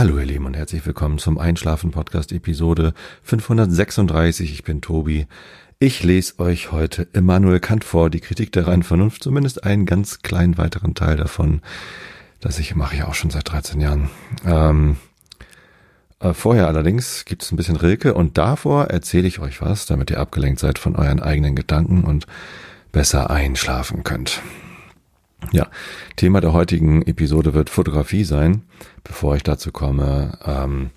[0.00, 4.50] Hallo ihr Lieben und herzlich willkommen zum Einschlafen Podcast Episode 536.
[4.50, 5.26] Ich bin Tobi.
[5.78, 10.22] Ich lese euch heute Immanuel Kant vor, die Kritik der reinen Vernunft, zumindest einen ganz
[10.22, 11.60] kleinen weiteren Teil davon.
[12.40, 14.08] Das ich mache ich auch schon seit 13 Jahren.
[14.46, 14.96] Ähm,
[16.18, 20.10] äh, vorher allerdings gibt es ein bisschen Rilke und davor erzähle ich euch was, damit
[20.10, 22.26] ihr abgelenkt seid von euren eigenen Gedanken und
[22.90, 24.40] besser einschlafen könnt.
[25.52, 25.68] Ja,
[26.16, 28.62] Thema der heutigen Episode wird Fotografie sein.
[29.02, 30.90] Bevor ich dazu komme, ähm,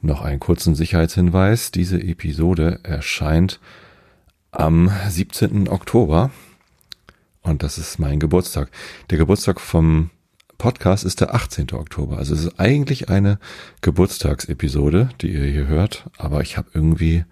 [0.00, 1.70] noch einen kurzen Sicherheitshinweis.
[1.70, 3.60] Diese Episode erscheint
[4.52, 5.68] am 17.
[5.68, 6.30] Oktober
[7.42, 8.70] und das ist mein Geburtstag.
[9.10, 10.10] Der Geburtstag vom
[10.58, 11.72] Podcast ist der 18.
[11.72, 12.18] Oktober.
[12.18, 13.38] Also es ist eigentlich eine
[13.82, 17.24] Geburtstagsepisode, die ihr hier hört, aber ich habe irgendwie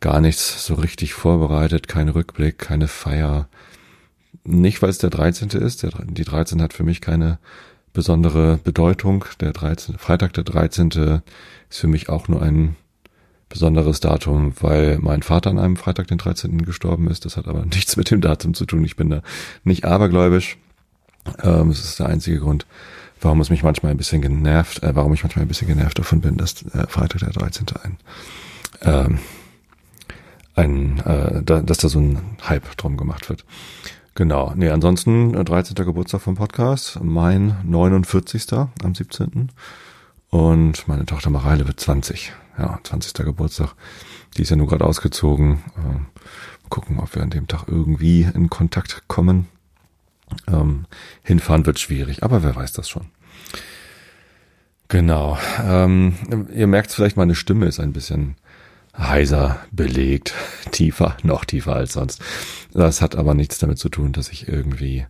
[0.00, 3.48] gar nichts so richtig vorbereitet, kein Rückblick, keine Feier,
[4.48, 5.50] nicht, weil es der 13.
[5.50, 5.82] ist.
[5.82, 7.38] Der, die 13 hat für mich keine
[7.92, 9.24] besondere Bedeutung.
[9.40, 11.20] Der 13, Freitag der 13.
[11.70, 12.76] ist für mich auch nur ein
[13.48, 16.64] besonderes Datum, weil mein Vater an einem Freitag den 13.
[16.64, 17.24] gestorben ist.
[17.24, 18.84] Das hat aber nichts mit dem Datum zu tun.
[18.84, 19.22] Ich bin da
[19.64, 20.58] nicht abergläubisch.
[21.42, 22.66] Ähm, das ist der einzige Grund,
[23.20, 26.20] warum es mich manchmal ein bisschen genervt, äh, warum ich manchmal ein bisschen genervt davon
[26.20, 27.66] bin, dass äh, Freitag der 13.
[27.82, 27.96] ein,
[28.82, 29.18] ähm,
[30.54, 33.44] ein äh, da, dass da so ein Hype drum gemacht wird.
[34.18, 34.52] Genau.
[34.56, 35.76] Nee, ansonsten 13.
[35.76, 38.52] Äh, Geburtstag vom Podcast, mein 49.
[38.52, 39.52] am 17.
[40.30, 42.32] Und meine Tochter Mareile wird 20.
[42.58, 43.14] Ja, 20.
[43.24, 43.74] Geburtstag.
[44.36, 45.62] Die ist ja nur gerade ausgezogen.
[45.76, 46.06] Ähm,
[46.68, 49.46] gucken, ob wir an dem Tag irgendwie in Kontakt kommen.
[50.48, 50.86] Ähm,
[51.22, 53.06] hinfahren wird schwierig, aber wer weiß das schon.
[54.88, 55.38] Genau.
[55.64, 58.34] Ähm, ihr merkt vielleicht, meine Stimme ist ein bisschen
[58.98, 60.34] heiser belegt,
[60.70, 62.20] tiefer, noch tiefer als sonst.
[62.72, 65.06] Das hat aber nichts damit zu tun, dass ich irgendwie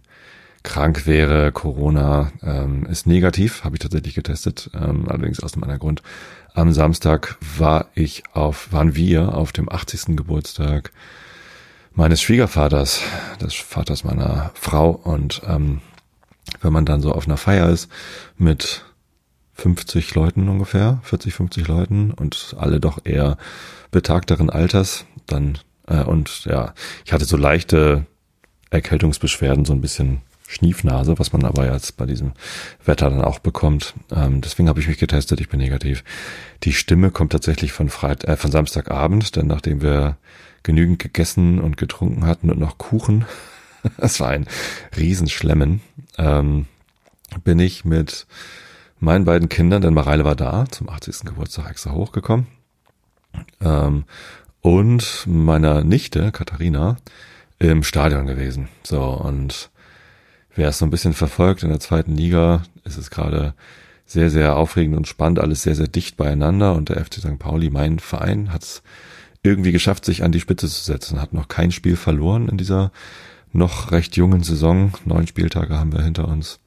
[0.63, 1.53] krank wäre.
[1.53, 6.03] Corona ähm, ist negativ, habe ich tatsächlich getestet, ähm, allerdings aus einem anderen Grund.
[6.55, 10.17] Am Samstag war ich auf, waren wir auf dem 80.
[10.17, 10.93] Geburtstag
[11.95, 13.03] meines Schwiegervaters,
[13.41, 14.91] des Vaters meiner Frau.
[14.91, 15.81] Und ähm,
[16.61, 17.91] wenn man dann so auf einer Feier ist
[18.37, 18.85] mit
[19.55, 23.37] 50 Leuten ungefähr, 40, 50 Leuten und alle doch eher
[23.91, 28.07] betagteren Alters, dann äh, und ja, ich hatte so leichte
[28.71, 32.33] Erkältungsbeschwerden, so ein bisschen Schniefnase, was man aber jetzt bei diesem
[32.85, 33.95] Wetter dann auch bekommt.
[34.11, 36.03] Ähm, deswegen habe ich mich getestet, ich bin negativ.
[36.65, 40.17] Die Stimme kommt tatsächlich von Freit äh, von Samstagabend, denn nachdem wir
[40.63, 43.27] genügend gegessen und getrunken hatten und noch Kuchen,
[43.99, 44.47] das war ein
[44.97, 45.83] Riesenschlemmen,
[46.17, 46.67] ähm,
[47.45, 48.27] bin ich mit
[49.01, 51.21] meinen beiden Kindern, denn Mareile war da, zum 80.
[51.27, 52.47] Geburtstag extra hochgekommen.
[53.61, 54.05] Ähm,
[54.61, 56.97] und meiner Nichte, Katharina,
[57.59, 58.69] im Stadion gewesen.
[58.83, 59.71] So, und
[60.55, 63.55] wer es so ein bisschen verfolgt in der zweiten Liga, ist es gerade
[64.07, 66.75] sehr, sehr aufregend und spannend, alles sehr, sehr dicht beieinander.
[66.75, 67.39] Und der FC St.
[67.39, 68.83] Pauli, mein Verein, hat es
[69.43, 72.91] irgendwie geschafft, sich an die Spitze zu setzen, hat noch kein Spiel verloren in dieser
[73.53, 74.93] noch recht jungen Saison.
[75.05, 76.59] Neun Spieltage haben wir hinter uns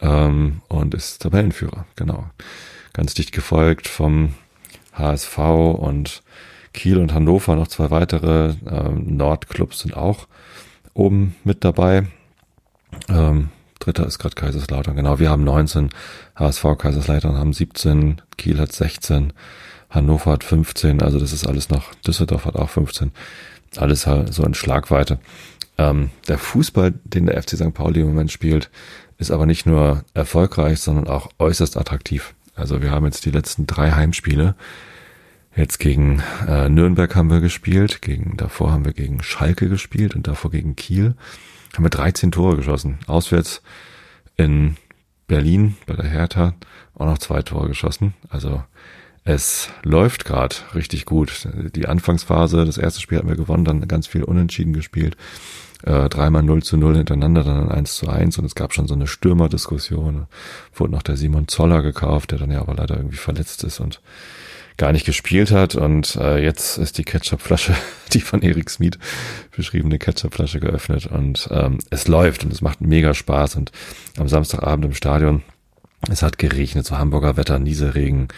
[0.00, 2.30] ähm, und ist Tabellenführer, genau.
[2.92, 4.34] Ganz dicht gefolgt vom
[4.98, 6.22] HSV und
[6.72, 10.26] Kiel und Hannover, noch zwei weitere ähm, Nordclubs sind auch
[10.94, 12.06] oben mit dabei.
[13.08, 15.18] Ähm, dritter ist gerade Kaiserslautern, genau.
[15.18, 15.90] Wir haben 19,
[16.36, 19.32] HSV Kaiserslautern haben 17, Kiel hat 16,
[19.90, 23.12] Hannover hat 15, also das ist alles noch, Düsseldorf hat auch 15.
[23.76, 25.18] Alles halt so in Schlagweite.
[25.76, 27.74] Ähm, der Fußball, den der FC St.
[27.74, 28.70] Pauli im Moment spielt,
[29.18, 32.34] ist aber nicht nur erfolgreich, sondern auch äußerst attraktiv.
[32.54, 34.54] Also wir haben jetzt die letzten drei Heimspiele.
[35.58, 40.28] Jetzt gegen äh, Nürnberg haben wir gespielt, gegen davor haben wir gegen Schalke gespielt und
[40.28, 41.16] davor gegen Kiel.
[41.74, 43.00] Haben wir 13 Tore geschossen.
[43.08, 43.60] Auswärts
[44.36, 44.76] in
[45.26, 46.54] Berlin bei der Hertha
[46.94, 48.14] auch noch zwei Tore geschossen.
[48.28, 48.62] Also
[49.24, 51.48] es läuft gerade richtig gut.
[51.74, 55.16] Die Anfangsphase, das erste Spiel hatten wir gewonnen, dann ganz viel unentschieden gespielt
[55.84, 58.94] äh, dreimal 0 zu 0 hintereinander, dann 1 zu 1 und es gab schon so
[58.94, 60.26] eine Stürmerdiskussion.
[60.74, 64.00] Wurde noch der Simon Zoller gekauft, der dann ja aber leider irgendwie verletzt ist und
[64.78, 67.74] gar nicht gespielt hat und äh, jetzt ist die Ketchupflasche,
[68.12, 68.98] die von Erik Smith
[69.54, 73.72] beschriebene Ketchupflasche geöffnet und ähm, es läuft und es macht mega Spaß und
[74.16, 75.42] am Samstagabend im Stadion,
[76.08, 78.28] es hat geregnet, so Hamburger Wetter, Nieselregen.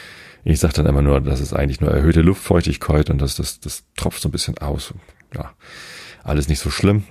[0.42, 3.84] Ich sag dann immer nur, das ist eigentlich nur erhöhte Luftfeuchtigkeit und das, das, das
[3.94, 4.94] tropft so ein bisschen aus.
[5.34, 5.52] Ja,
[6.24, 7.04] alles nicht so schlimm.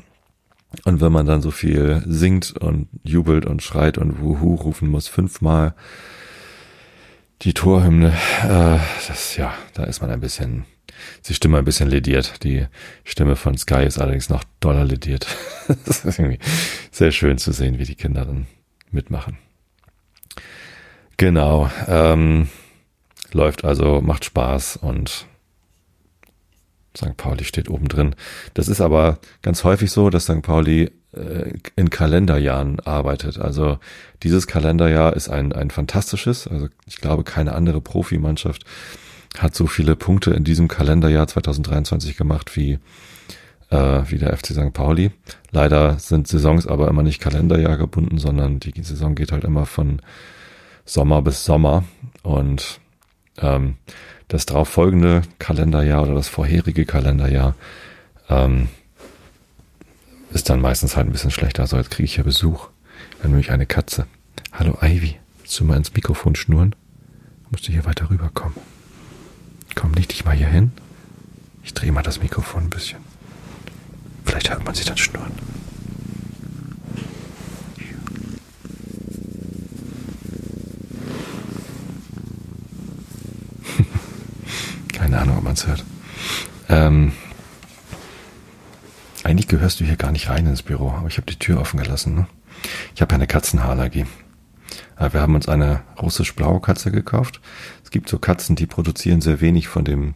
[0.86, 5.08] Und wenn man dann so viel singt und jubelt und schreit und Wuhu rufen muss,
[5.08, 5.76] fünfmal
[7.42, 8.14] die Torhymne,
[8.44, 10.66] äh, das, ja, da ist man ein bisschen,
[11.28, 12.44] die Stimme ein bisschen lediert.
[12.44, 12.66] Die
[13.06, 15.28] Stimme von Sky ist allerdings noch doller lediert.
[15.86, 16.40] das ist irgendwie
[16.92, 18.48] sehr schön zu sehen, wie die Kinder dann
[18.92, 19.38] mitmachen.
[21.16, 21.70] Genau.
[21.88, 22.50] Ähm,
[23.32, 25.26] läuft also, macht Spaß und
[27.00, 27.16] St.
[27.18, 28.16] Pauli steht oben drin.
[28.54, 30.42] Das ist aber ganz häufig so, dass St.
[30.42, 33.40] Pauli äh, in Kalenderjahren arbeitet.
[33.40, 33.80] Also
[34.22, 36.48] dieses Kalenderjahr ist ein, ein fantastisches.
[36.48, 38.66] Also ich glaube, keine andere Profimannschaft
[39.38, 42.80] hat so viele Punkte in diesem Kalenderjahr 2023 gemacht wie,
[43.70, 44.74] äh, wie der FC St.
[44.74, 45.12] Pauli.
[45.52, 50.02] Leider sind Saisons aber immer nicht Kalenderjahr gebunden, sondern die Saison geht halt immer von
[50.84, 51.86] Sommer bis Sommer.
[52.24, 52.82] Und
[53.38, 53.76] ähm,
[54.30, 57.56] das darauf folgende Kalenderjahr oder das vorherige Kalenderjahr
[58.30, 58.70] ähm,
[60.32, 61.64] ist dann meistens halt ein bisschen schlechter.
[61.64, 62.70] Also jetzt kriege ich hier Besuch.
[63.18, 64.06] Wir haben nämlich eine Katze.
[64.54, 66.76] Hallo Ivy, willst du mal ins Mikrofon schnurren?
[67.50, 68.56] Musst du hier weiter rüberkommen.
[69.74, 70.72] Komm, leg dich mal hier hin.
[71.64, 73.00] Ich drehe mal das Mikrofon ein bisschen.
[74.26, 75.32] Vielleicht hört man sie dann schnurren.
[85.00, 85.86] Keine Ahnung, ob man es hört.
[86.68, 87.14] Ähm,
[89.24, 91.80] eigentlich gehörst du hier gar nicht rein ins Büro, aber ich habe die Tür offen
[91.80, 92.16] gelassen.
[92.16, 92.28] Ne?
[92.94, 94.06] Ich habe ja eine Katzenhaarallergie.
[95.00, 97.40] Wir haben uns eine russisch-blaue Katze gekauft.
[97.86, 100.16] Es gibt so Katzen, die produzieren sehr wenig von dem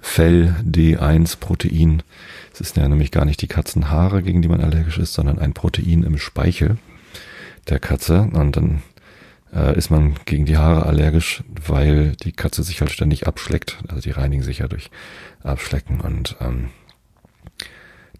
[0.00, 2.02] Fell D1-Protein.
[2.54, 5.52] Es ist ja nämlich gar nicht die Katzenhaare, gegen die man allergisch ist, sondern ein
[5.52, 6.78] Protein im Speichel
[7.68, 8.22] der Katze.
[8.32, 8.82] Und dann
[9.56, 13.78] äh, ist man gegen die Haare allergisch, weil die Katze sich halt ständig abschleckt.
[13.88, 14.90] Also die reinigen sich ja durch
[15.42, 16.68] Abschlecken und ähm,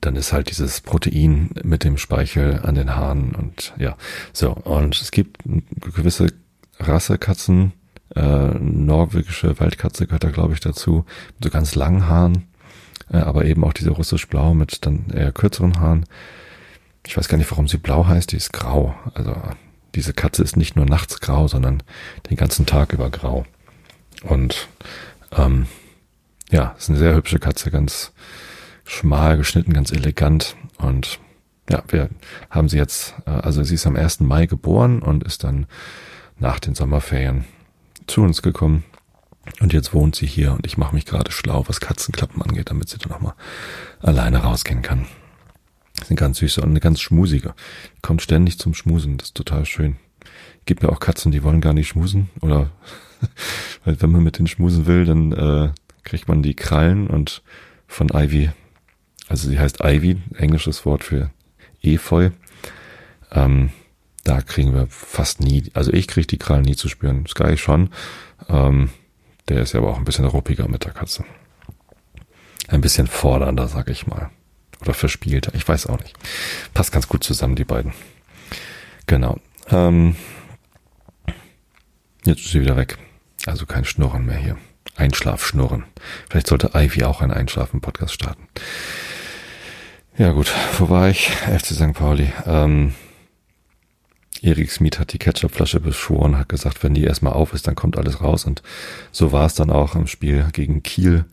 [0.00, 3.96] dann ist halt dieses Protein mit dem Speichel an den Haaren und ja,
[4.32, 4.52] so.
[4.52, 5.38] Und es gibt
[5.80, 6.28] gewisse
[6.78, 7.72] Rassekatzen,
[8.14, 11.04] äh, norwegische Waldkatze gehört da, glaube ich, dazu,
[11.34, 12.46] mit so ganz langen Haaren,
[13.10, 16.04] äh, aber eben auch diese russisch-blau mit dann eher kürzeren Haaren.
[17.06, 18.94] Ich weiß gar nicht, warum sie blau heißt, die ist grau.
[19.14, 19.34] Also
[19.96, 21.82] diese Katze ist nicht nur nachts grau, sondern
[22.30, 23.44] den ganzen Tag über grau.
[24.22, 24.68] Und
[25.32, 25.66] ähm,
[26.50, 28.12] ja, ist eine sehr hübsche Katze, ganz
[28.84, 30.56] schmal geschnitten, ganz elegant.
[30.78, 31.18] Und
[31.68, 32.10] ja, wir
[32.50, 34.20] haben sie jetzt, äh, also sie ist am 1.
[34.20, 35.66] Mai geboren und ist dann
[36.38, 37.44] nach den Sommerferien
[38.06, 38.84] zu uns gekommen.
[39.60, 42.88] Und jetzt wohnt sie hier und ich mache mich gerade schlau, was Katzenklappen angeht, damit
[42.88, 43.34] sie dann nochmal
[44.00, 45.06] alleine rausgehen kann.
[45.96, 47.54] Das ist eine ganz süße und eine ganz schmusige.
[48.02, 49.96] Kommt ständig zum Schmusen, das ist total schön.
[50.66, 52.30] Gibt mir auch Katzen, die wollen gar nicht schmusen.
[52.40, 52.70] Oder
[53.84, 55.70] wenn man mit denen schmusen will, dann äh,
[56.04, 57.42] kriegt man die Krallen und
[57.86, 58.50] von Ivy
[59.28, 61.30] also sie heißt Ivy, englisches Wort für
[61.82, 62.30] Efeu.
[63.32, 63.70] Ähm,
[64.24, 67.26] da kriegen wir fast nie, also ich kriege die Krallen nie zu spüren.
[67.26, 67.90] Sky schon.
[68.48, 68.90] Ähm,
[69.48, 71.24] der ist ja aber auch ein bisschen ruppiger mit der Katze.
[72.68, 74.30] Ein bisschen fordernder, sag ich mal.
[74.86, 76.14] Oder verspielter, ich weiß auch nicht.
[76.72, 77.92] Passt ganz gut zusammen, die beiden.
[79.06, 79.38] Genau.
[79.68, 80.14] Ähm,
[82.24, 82.96] jetzt ist sie wieder weg.
[83.46, 84.56] Also kein Schnurren mehr hier.
[84.94, 85.84] Einschlafschnurren.
[86.30, 88.46] Vielleicht sollte Ivy auch einen Einschlafen-Podcast starten.
[90.16, 91.30] Ja gut, wo war ich?
[91.30, 91.92] FC St.
[91.92, 92.32] Pauli.
[92.46, 92.94] Ähm,
[94.40, 97.98] Erik Smith hat die Ketchupflasche beschworen, hat gesagt, wenn die erstmal auf ist, dann kommt
[97.98, 98.44] alles raus.
[98.44, 98.62] Und
[99.10, 101.24] so war es dann auch im Spiel gegen Kiel.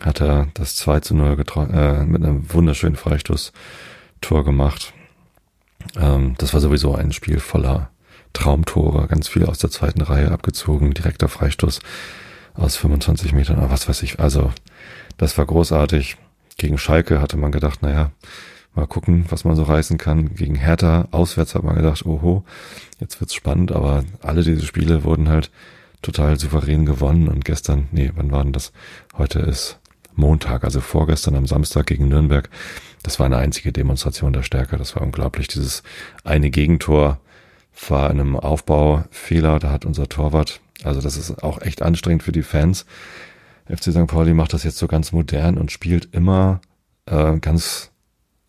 [0.00, 4.92] Hat er das 2 zu 0 äh, mit einem wunderschönen Freistoß-Tor gemacht.
[5.98, 7.90] Ähm, das war sowieso ein Spiel voller
[8.32, 11.80] Traumtore, ganz viel aus der zweiten Reihe abgezogen, direkter Freistoß
[12.54, 14.20] aus 25 Metern, oder was weiß ich.
[14.20, 14.52] Also,
[15.16, 16.16] das war großartig.
[16.58, 18.12] Gegen Schalke hatte man gedacht, naja,
[18.74, 20.34] mal gucken, was man so reißen kann.
[20.34, 22.44] Gegen Hertha auswärts hat man gedacht, oho,
[23.00, 25.50] jetzt wird's spannend, aber alle diese Spiele wurden halt
[26.02, 28.72] total souverän gewonnen und gestern, nee, wann war denn das?
[29.16, 29.78] Heute ist
[30.18, 32.48] Montag, also vorgestern am Samstag gegen Nürnberg.
[33.02, 34.76] Das war eine einzige Demonstration der Stärke.
[34.76, 35.48] Das war unglaublich.
[35.48, 35.82] Dieses
[36.24, 37.20] eine Gegentor
[37.88, 39.58] war in einem Aufbaufehler.
[39.58, 42.86] Da hat unser Torwart, also das ist auch echt anstrengend für die Fans.
[43.68, 44.06] FC St.
[44.06, 46.60] Pauli macht das jetzt so ganz modern und spielt immer
[47.06, 47.90] äh, ganz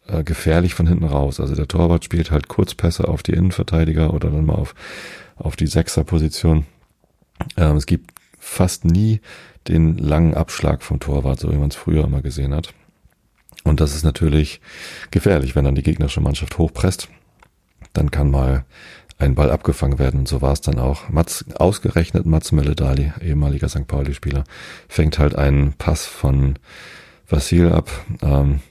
[0.08, 1.40] äh, gefährlich von hinten raus.
[1.40, 4.76] Also der Torwart spielt halt Kurzpässe auf die Innenverteidiger oder dann mal auf,
[5.36, 6.66] auf die Sechserposition.
[7.58, 9.22] Ähm, es gibt fast nie
[9.68, 12.74] den langen Abschlag vom Torwart, so wie man es früher immer gesehen hat.
[13.64, 14.62] Und das ist natürlich
[15.12, 17.10] gefährlich, wenn dann die gegnerische Mannschaft hochpresst.
[17.94, 18.66] Dann kann mal
[19.20, 20.22] ein Ball abgefangen werden.
[20.22, 21.10] Und so war es dann auch.
[21.10, 23.88] Mats, ausgerechnet Mats Meledali, ehemaliger St.
[23.88, 24.44] Pauli-Spieler,
[24.88, 26.60] fängt halt einen Pass von
[27.28, 27.90] Vasil ab
[28.22, 28.62] ähm,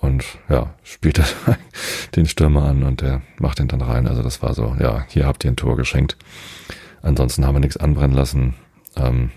[0.00, 1.22] und ja, spielt
[2.16, 4.06] den Stürmer an und der macht ihn dann rein.
[4.06, 6.16] Also das war so, ja, hier habt ihr ein Tor geschenkt.
[7.00, 8.54] Ansonsten haben wir nichts anbrennen lassen.
[8.96, 9.30] Ähm,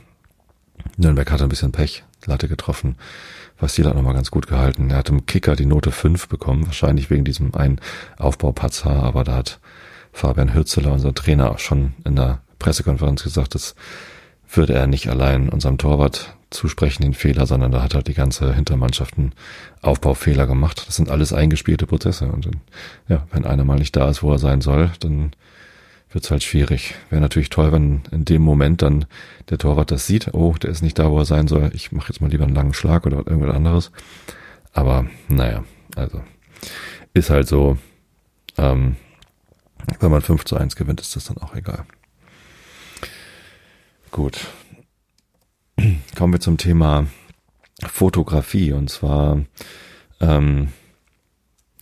[0.98, 2.96] Nürnberg hatte ein bisschen Pech, Latte getroffen.
[3.60, 4.90] Vasil hat nochmal ganz gut gehalten.
[4.90, 7.80] Er hat im Kicker die Note 5 bekommen, wahrscheinlich wegen diesem einen
[8.18, 9.60] Aufbaupatzer, aber da hat
[10.14, 13.76] Fabian Hürzeler, unser Trainer, auch schon in der Pressekonferenz gesagt, das
[14.50, 18.54] würde er nicht allein unserem Torwart zusprechen, den Fehler, sondern da hat halt die ganze
[18.54, 19.34] Hintermannschaft einen
[19.82, 20.86] Aufbaufehler gemacht.
[20.88, 22.28] Das sind alles eingespielte Prozesse.
[22.28, 22.50] Und
[23.10, 25.32] ja, wenn einer mal nicht da ist, wo er sein soll, dann
[26.18, 26.96] wird's halt schwierig.
[27.12, 29.06] Wäre natürlich toll, wenn in dem Moment dann
[29.52, 32.12] der Torwart das sieht, oh, der ist nicht da, wo er sein soll, ich mache
[32.12, 33.92] jetzt mal lieber einen langen Schlag oder irgendwas anderes.
[34.74, 35.64] Aber naja,
[35.96, 36.24] also
[37.14, 37.78] ist halt so,
[38.58, 38.96] ähm,
[40.00, 41.86] wenn man 5 zu 1 gewinnt, ist das dann auch egal.
[44.10, 44.48] Gut.
[46.16, 47.06] Kommen wir zum Thema
[47.84, 48.74] Fotografie.
[48.74, 49.44] Und zwar,
[50.20, 50.70] ähm,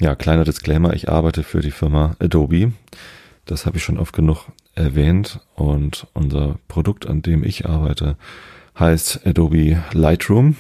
[0.02, 2.74] ja, kleiner Disclaimer, ich arbeite für die Firma Adobe.
[3.46, 5.40] Das habe ich schon oft genug erwähnt.
[5.56, 8.18] Und unser Produkt, an dem ich arbeite,
[8.78, 10.56] heißt Adobe Lightroom.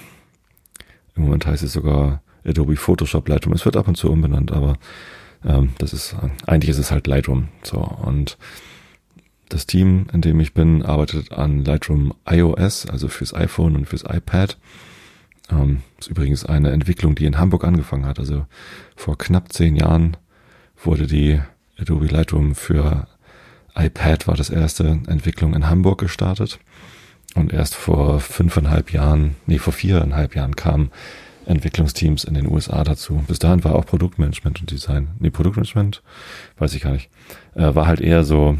[1.15, 3.53] Im Moment heißt es sogar Adobe Photoshop Lightroom.
[3.53, 4.77] Es wird ab und zu umbenannt, aber
[5.43, 6.15] ähm, das ist
[6.45, 7.49] eigentlich ist es halt Lightroom.
[7.63, 8.37] So und
[9.49, 14.03] das Team, in dem ich bin, arbeitet an Lightroom iOS, also fürs iPhone und fürs
[14.03, 14.57] iPad.
[15.51, 18.19] Ähm, ist übrigens eine Entwicklung, die in Hamburg angefangen hat.
[18.19, 18.45] Also
[18.95, 20.17] vor knapp zehn Jahren
[20.83, 21.41] wurde die
[21.79, 23.07] Adobe Lightroom für
[23.75, 26.59] iPad war das erste Entwicklung in Hamburg gestartet.
[27.35, 30.91] Und erst vor fünfeinhalb Jahren, nee, vor viereinhalb Jahren kamen
[31.45, 33.23] Entwicklungsteams in den USA dazu.
[33.27, 35.09] Bis dahin war auch Produktmanagement und Design.
[35.19, 36.01] Nee, Produktmanagement,
[36.57, 37.09] weiß ich gar nicht.
[37.53, 38.57] Äh, war halt eher so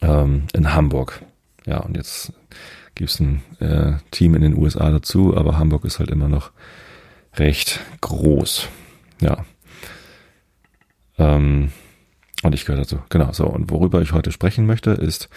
[0.00, 1.22] ähm, in Hamburg.
[1.66, 2.32] Ja, und jetzt
[2.94, 6.52] gibt's ein äh, Team in den USA dazu, aber Hamburg ist halt immer noch
[7.36, 8.68] recht groß.
[9.20, 9.44] Ja.
[11.18, 11.70] Ähm,
[12.44, 12.98] und ich gehöre dazu.
[13.08, 13.46] Genau, so.
[13.46, 15.30] Und worüber ich heute sprechen möchte, ist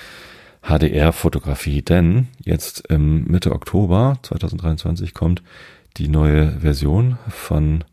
[0.61, 1.81] HDR-Fotografie.
[1.81, 5.41] Denn jetzt im Mitte Oktober 2023 kommt
[5.95, 7.85] die neue Version von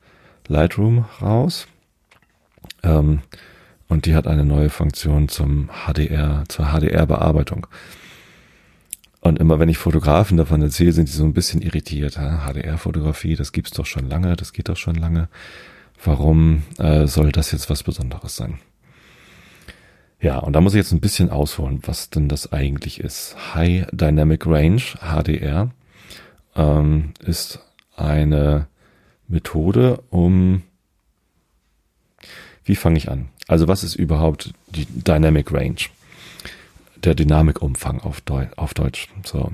[0.48, 1.68] Lightroom raus.
[2.82, 3.20] Ähm,
[3.88, 7.68] und die hat eine neue Funktion zum HDR, zur HDR-Bearbeitung.
[9.20, 12.14] Und immer wenn ich Fotografen davon erzähle, sind die so ein bisschen irritiert.
[12.16, 15.28] HDR-Fotografie, das gibt's doch schon lange, das geht doch schon lange.
[16.02, 18.58] Warum äh, soll das jetzt was Besonderes sein?
[20.20, 23.36] Ja, und da muss ich jetzt ein bisschen ausholen, was denn das eigentlich ist.
[23.54, 25.70] High Dynamic Range, HDR,
[26.56, 27.60] ähm, ist
[27.96, 28.68] eine
[29.28, 30.62] Methode, um
[32.64, 33.28] wie fange ich an?
[33.46, 35.76] Also was ist überhaupt die Dynamic Range?
[36.96, 39.08] Der Dynamikumfang auf, Deu auf Deutsch.
[39.24, 39.52] So.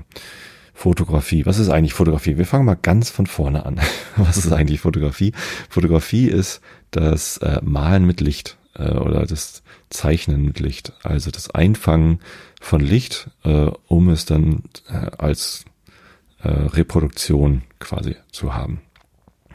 [0.73, 1.45] Fotografie.
[1.45, 2.38] Was ist eigentlich Fotografie?
[2.38, 3.81] Wir fangen mal ganz von vorne an.
[4.17, 5.33] Was ist eigentlich Fotografie?
[5.69, 6.61] Fotografie ist
[6.93, 10.93] das äh, Malen mit Licht äh, oder das Zeichnen mit Licht.
[11.03, 12.21] Also das Einfangen
[12.61, 15.65] von Licht, äh, um es dann äh, als
[16.43, 18.81] äh, Reproduktion quasi zu haben.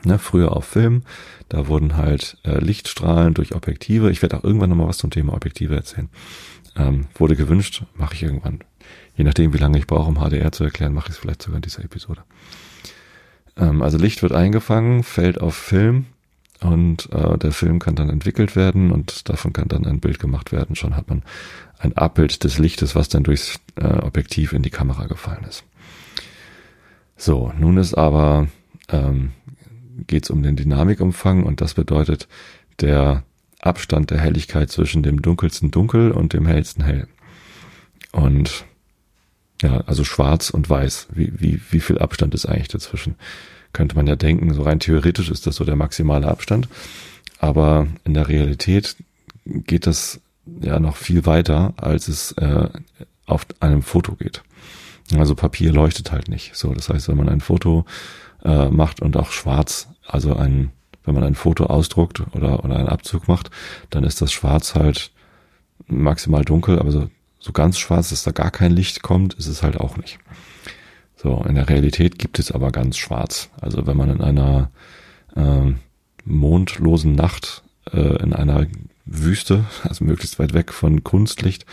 [0.03, 1.01] Ne, früher auf Film,
[1.50, 5.34] da wurden halt äh, Lichtstrahlen durch Objektive, ich werde auch irgendwann nochmal was zum Thema
[5.34, 6.10] Objektive erzählen,
[6.75, 8.60] ähm, wurde gewünscht, mache ich irgendwann.
[9.15, 11.55] Je nachdem, wie lange ich brauche, um HDR zu erklären, mache ich es vielleicht sogar
[11.55, 12.24] in dieser Episode.
[13.57, 16.05] Ähm, also Licht wird eingefangen, fällt auf Film
[16.62, 20.51] und äh, der Film kann dann entwickelt werden und davon kann dann ein Bild gemacht
[20.51, 20.75] werden.
[20.75, 21.24] Schon hat man
[21.79, 25.63] ein Abbild des Lichtes, was dann durchs äh, Objektiv in die Kamera gefallen ist.
[27.17, 28.47] So, nun ist aber
[28.89, 29.31] ähm,
[30.07, 32.27] geht es um den Dynamikumfang und das bedeutet
[32.81, 33.24] der
[33.59, 37.07] Abstand der Helligkeit zwischen dem dunkelsten Dunkel und dem hellsten Hell.
[38.12, 38.65] Und
[39.62, 41.07] ja, also schwarz und weiß.
[41.13, 43.15] Wie, wie, wie viel Abstand ist eigentlich dazwischen?
[43.75, 46.70] Könnte man ja denken, so rein theoretisch ist das so der maximale Abstand.
[47.39, 48.96] Aber in der Realität
[49.44, 50.22] geht das
[50.62, 52.70] ja noch viel weiter, als es äh,
[53.25, 54.44] auf einem Foto geht.
[55.13, 56.55] Also Papier leuchtet halt nicht.
[56.55, 57.84] So, das heißt, wenn man ein Foto
[58.46, 60.72] äh, macht und auch schwarz, also ein,
[61.03, 63.51] wenn man ein Foto ausdruckt oder, oder einen Abzug macht,
[63.89, 65.12] dann ist das Schwarz halt
[65.88, 69.63] maximal dunkel, aber so, so ganz schwarz, dass da gar kein Licht kommt, ist es
[69.63, 70.17] halt auch nicht.
[71.25, 73.50] So, in der Realität gibt es aber ganz schwarz.
[73.60, 74.70] Also wenn man in einer
[75.36, 75.74] äh,
[76.24, 78.67] mondlosen Nacht äh, in einer
[79.05, 81.65] Wüste, also möglichst weit weg von Kunstlicht,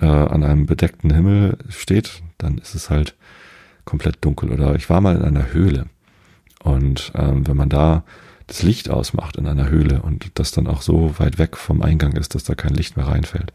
[0.00, 3.16] äh, an einem bedeckten Himmel steht, dann ist es halt
[3.84, 4.52] komplett dunkel.
[4.52, 5.86] Oder ich war mal in einer Höhle
[6.62, 8.04] und ähm, wenn man da
[8.46, 12.12] das Licht ausmacht in einer Höhle und das dann auch so weit weg vom Eingang
[12.12, 13.52] ist, dass da kein Licht mehr reinfällt,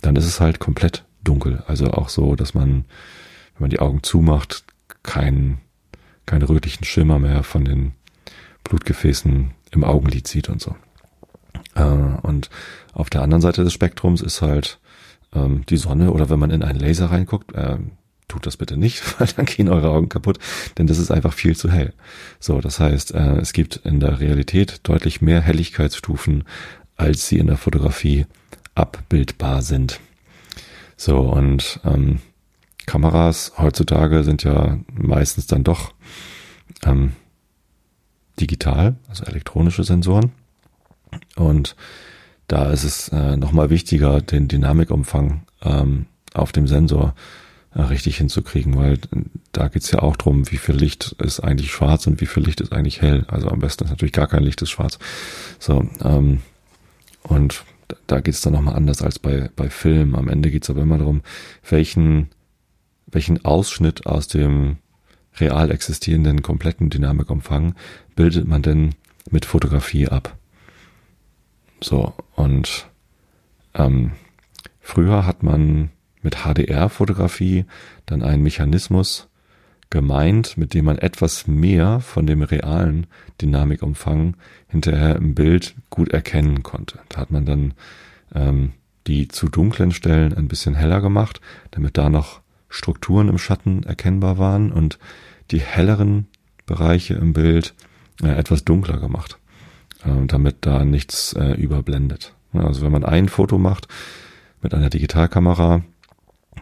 [0.00, 1.62] dann ist es halt komplett dunkel.
[1.68, 2.84] Also auch so, dass man,
[3.54, 4.64] wenn man die Augen zumacht,
[5.02, 5.60] keinen
[6.26, 7.92] keinen rötlichen Schimmer mehr von den
[8.64, 10.76] Blutgefäßen im Augenlid sieht und so.
[11.74, 12.50] Äh, und
[12.92, 14.78] auf der anderen Seite des Spektrums ist halt
[15.34, 17.78] ähm, die Sonne oder wenn man in einen Laser reinguckt, äh,
[18.28, 20.38] tut das bitte nicht, weil dann gehen eure Augen kaputt,
[20.78, 21.92] denn das ist einfach viel zu hell.
[22.38, 26.44] So, das heißt, äh, es gibt in der Realität deutlich mehr Helligkeitsstufen,
[26.96, 28.26] als sie in der Fotografie
[28.74, 30.00] abbildbar sind.
[30.96, 32.20] So, und ähm,
[32.86, 35.94] Kameras heutzutage sind ja meistens dann doch
[36.84, 37.12] ähm,
[38.40, 40.32] digital, also elektronische Sensoren.
[41.36, 41.76] Und
[42.48, 47.14] da ist es äh, nochmal wichtiger, den Dynamikumfang ähm, auf dem Sensor
[47.74, 48.98] äh, richtig hinzukriegen, weil
[49.52, 52.60] da geht's ja auch drum, wie viel Licht ist eigentlich schwarz und wie viel Licht
[52.60, 53.24] ist eigentlich hell.
[53.28, 54.98] Also am besten ist natürlich gar kein Licht ist schwarz.
[55.58, 56.40] So, ähm,
[57.22, 57.64] und
[58.06, 60.14] da geht's dann nochmal anders als bei, bei Film.
[60.14, 61.22] Am Ende geht's aber immer darum,
[61.68, 62.28] welchen,
[63.12, 64.78] welchen Ausschnitt aus dem
[65.38, 67.74] real existierenden kompletten Dynamikumfang
[68.16, 68.94] bildet man denn
[69.30, 70.36] mit Fotografie ab.
[71.80, 72.88] So, und
[73.74, 74.12] ähm,
[74.80, 75.90] früher hat man
[76.22, 77.64] mit HDR-Fotografie
[78.06, 79.28] dann einen Mechanismus
[79.90, 83.06] gemeint, mit dem man etwas mehr von dem realen
[83.40, 84.36] Dynamikumfang
[84.68, 87.00] hinterher im Bild gut erkennen konnte.
[87.08, 87.74] Da hat man dann
[88.34, 88.72] ähm,
[89.06, 91.40] die zu dunklen Stellen ein bisschen heller gemacht,
[91.72, 92.40] damit da noch
[92.72, 94.98] Strukturen im Schatten erkennbar waren und
[95.50, 96.26] die helleren
[96.66, 97.74] Bereiche im Bild
[98.22, 99.38] äh, etwas dunkler gemacht,
[100.04, 102.34] äh, damit da nichts äh, überblendet.
[102.54, 103.88] Also wenn man ein Foto macht
[104.62, 105.82] mit einer Digitalkamera,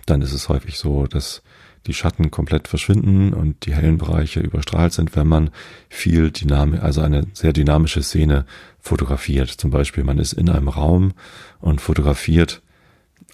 [0.07, 1.43] dann ist es häufig so, dass
[1.87, 5.51] die Schatten komplett verschwinden und die hellen Bereiche überstrahlt sind, wenn man
[5.89, 8.45] viel Dynamik, also eine sehr dynamische Szene
[8.81, 9.49] fotografiert.
[9.49, 11.13] Zum Beispiel, man ist in einem Raum
[11.61, 12.63] und fotografiert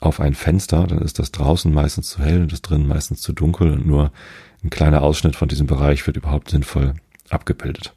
[0.00, 3.32] auf ein Fenster, dann ist das draußen meistens zu hell und das drinnen meistens zu
[3.32, 4.12] dunkel und nur
[4.62, 6.94] ein kleiner Ausschnitt von diesem Bereich wird überhaupt sinnvoll
[7.30, 7.94] abgebildet.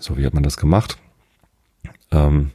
[0.00, 0.98] So, wie hat man das gemacht?
[2.10, 2.52] Ähm,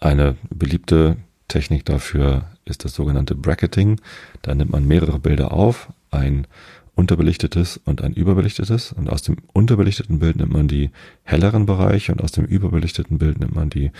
[0.00, 1.16] eine beliebte
[1.48, 4.00] Technik dafür ist das sogenannte Bracketing.
[4.42, 6.46] Da nimmt man mehrere Bilder auf, ein
[6.94, 8.92] unterbelichtetes und ein überbelichtetes.
[8.92, 10.90] Und aus dem unterbelichteten Bild nimmt man die
[11.22, 13.90] helleren Bereiche und aus dem überbelichteten Bild nimmt man die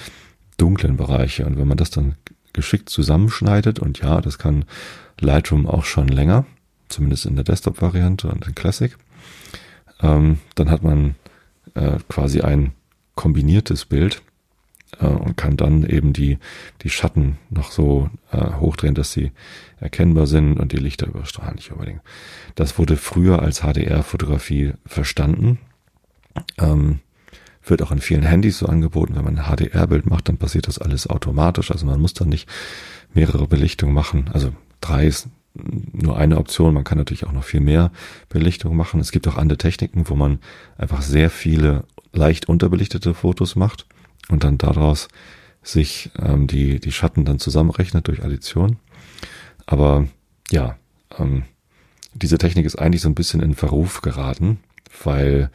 [0.56, 1.46] dunklen Bereiche.
[1.46, 2.14] Und wenn man das dann
[2.52, 4.64] geschickt zusammenschneidet, und ja, das kann
[5.20, 6.46] Lightroom auch schon länger,
[6.88, 8.96] zumindest in der Desktop-Variante und in Classic,
[10.02, 11.14] ähm, dann hat man
[11.74, 12.72] äh, quasi ein
[13.14, 14.22] kombiniertes Bild
[14.98, 16.38] äh, und kann dann eben die,
[16.82, 19.32] die Schatten noch so äh, hochdrehen, dass sie
[19.78, 22.00] erkennbar sind und die Lichter überstrahlen nicht unbedingt.
[22.54, 25.58] Das wurde früher als HDR-Fotografie verstanden.
[26.58, 27.00] Ähm,
[27.70, 29.14] wird auch in vielen Handys so angeboten.
[29.16, 31.70] Wenn man ein HDR-Bild macht, dann passiert das alles automatisch.
[31.70, 32.48] Also man muss dann nicht
[33.14, 34.30] mehrere Belichtungen machen.
[34.32, 36.74] Also drei ist nur eine Option.
[36.74, 37.90] Man kann natürlich auch noch viel mehr
[38.28, 39.00] Belichtung machen.
[39.00, 40.38] Es gibt auch andere Techniken, wo man
[40.78, 43.86] einfach sehr viele leicht unterbelichtete Fotos macht
[44.28, 45.08] und dann daraus
[45.62, 48.76] sich ähm, die, die Schatten dann zusammenrechnet durch Addition.
[49.66, 50.06] Aber
[50.50, 50.76] ja,
[51.18, 51.44] ähm,
[52.14, 54.58] diese Technik ist eigentlich so ein bisschen in Verruf geraten,
[55.04, 55.50] weil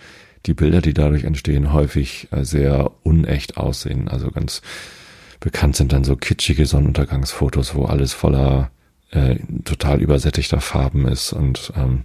[0.46, 4.08] die Bilder, die dadurch entstehen, häufig äh, sehr unecht aussehen.
[4.08, 4.62] Also ganz
[5.40, 8.72] bekannt sind dann so kitschige Sonnenuntergangsfotos, wo alles voller
[9.12, 12.04] äh, total übersättigter Farben ist und ähm,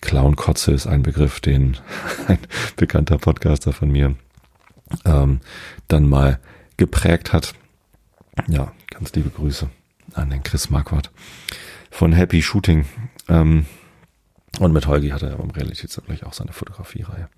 [0.00, 1.78] Clownkotze ist ein Begriff, den
[2.28, 2.38] ein
[2.76, 4.14] bekannter Podcaster von mir
[5.04, 5.40] ähm,
[5.88, 6.38] dann mal
[6.76, 7.54] geprägt hat.
[8.48, 9.70] Ja, ganz liebe Grüße
[10.12, 11.10] an den Chris Marquardt
[11.90, 12.84] von Happy Shooting.
[13.28, 13.66] Ähm,
[14.60, 17.28] und mit Holgi hat er beim Realitätsabgleich auch seine Fotografiereihe.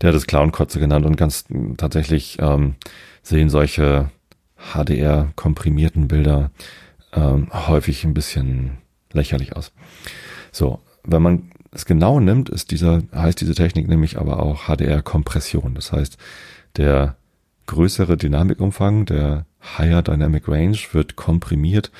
[0.00, 1.44] Der hat es Clownkotze genannt und ganz
[1.76, 2.76] tatsächlich ähm,
[3.22, 4.10] sehen solche
[4.56, 6.50] HDR-komprimierten Bilder
[7.12, 8.78] ähm, häufig ein bisschen
[9.12, 9.72] lächerlich aus.
[10.52, 15.74] So, wenn man es genau nimmt, ist dieser, heißt diese Technik nämlich aber auch HDR-Kompression.
[15.74, 16.18] Das heißt,
[16.76, 17.16] der
[17.66, 19.46] größere Dynamikumfang, der
[19.78, 21.90] Higher Dynamic Range, wird komprimiert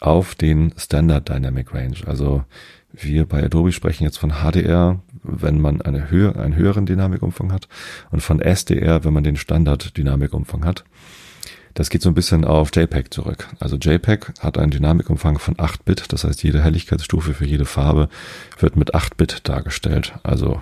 [0.00, 1.96] auf den Standard Dynamic Range.
[2.06, 2.44] Also
[2.92, 7.68] wir bei Adobe sprechen jetzt von HDR, wenn man eine Höhe, einen höheren Dynamikumfang hat
[8.10, 10.84] und von SDR, wenn man den Standard Dynamikumfang hat.
[11.74, 13.48] Das geht so ein bisschen auf JPEG zurück.
[13.60, 18.08] Also JPEG hat einen Dynamikumfang von 8 Bit, das heißt jede Helligkeitsstufe für jede Farbe
[18.58, 20.14] wird mit 8 Bit dargestellt.
[20.22, 20.60] Also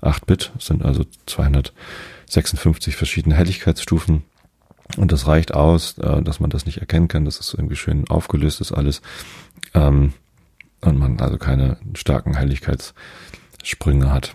[0.00, 4.22] 8 Bit sind also 256 verschiedene Helligkeitsstufen.
[4.96, 8.08] Und das reicht aus, äh, dass man das nicht erkennen kann, dass es irgendwie schön
[8.08, 9.02] aufgelöst ist alles.
[9.74, 10.12] Ähm,
[10.86, 14.34] und man also keine starken Helligkeitssprünge hat.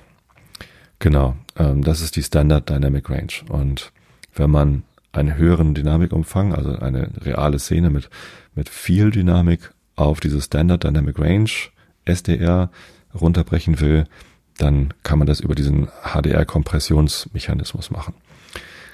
[0.99, 3.31] Genau, ähm, das ist die Standard Dynamic Range.
[3.49, 3.91] Und
[4.35, 4.83] wenn man
[5.13, 8.09] einen höheren Dynamikumfang, also eine reale Szene mit,
[8.53, 11.49] mit viel Dynamik auf diese Standard Dynamic Range
[12.05, 12.69] SDR
[13.19, 14.05] runterbrechen will,
[14.57, 18.13] dann kann man das über diesen HDR-Kompressionsmechanismus machen.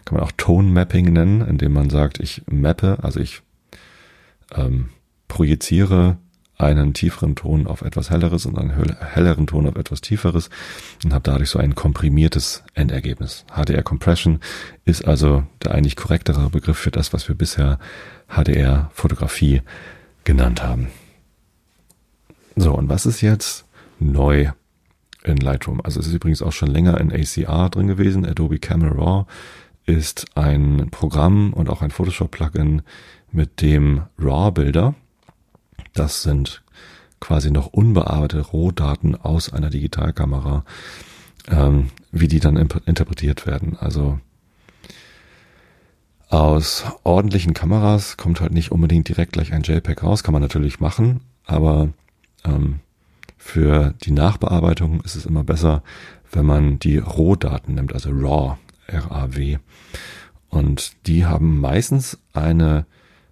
[0.05, 3.41] Kann man auch Tone Mapping nennen, indem man sagt, ich mappe, also ich
[4.55, 4.89] ähm,
[5.27, 6.17] projiziere
[6.57, 10.49] einen tieferen Ton auf etwas helleres und einen helleren Ton auf etwas tieferes
[11.03, 13.45] und habe dadurch so ein komprimiertes Endergebnis.
[13.53, 14.39] HDR Compression
[14.85, 17.77] ist also der eigentlich korrektere Begriff für das, was wir bisher
[18.27, 19.61] HDR Fotografie
[20.23, 20.87] genannt haben.
[22.55, 23.65] So, und was ist jetzt
[23.99, 24.49] neu
[25.23, 25.79] in Lightroom?
[25.83, 28.25] Also es ist übrigens auch schon länger in ACR drin gewesen.
[28.25, 29.25] Adobe Camera Raw
[29.85, 32.81] ist ein Programm und auch ein Photoshop-Plugin
[33.31, 34.95] mit dem RAW-Bilder.
[35.97, 36.61] Das sind
[37.19, 40.63] quasi noch unbearbeitete Rohdaten aus einer Digitalkamera,
[41.47, 43.75] ähm, wie die dann interpretiert werden.
[43.79, 44.19] Also
[46.29, 50.79] aus ordentlichen Kameras kommt halt nicht unbedingt direkt gleich ein JPEG raus, kann man natürlich
[50.79, 51.89] machen, aber
[52.45, 52.81] ähm,
[53.37, 55.81] für die Nachbearbeitung ist es immer besser,
[56.31, 59.57] wenn man die Rohdaten nimmt, also RAW, R-A-W.
[60.49, 62.85] Und die haben meistens eine,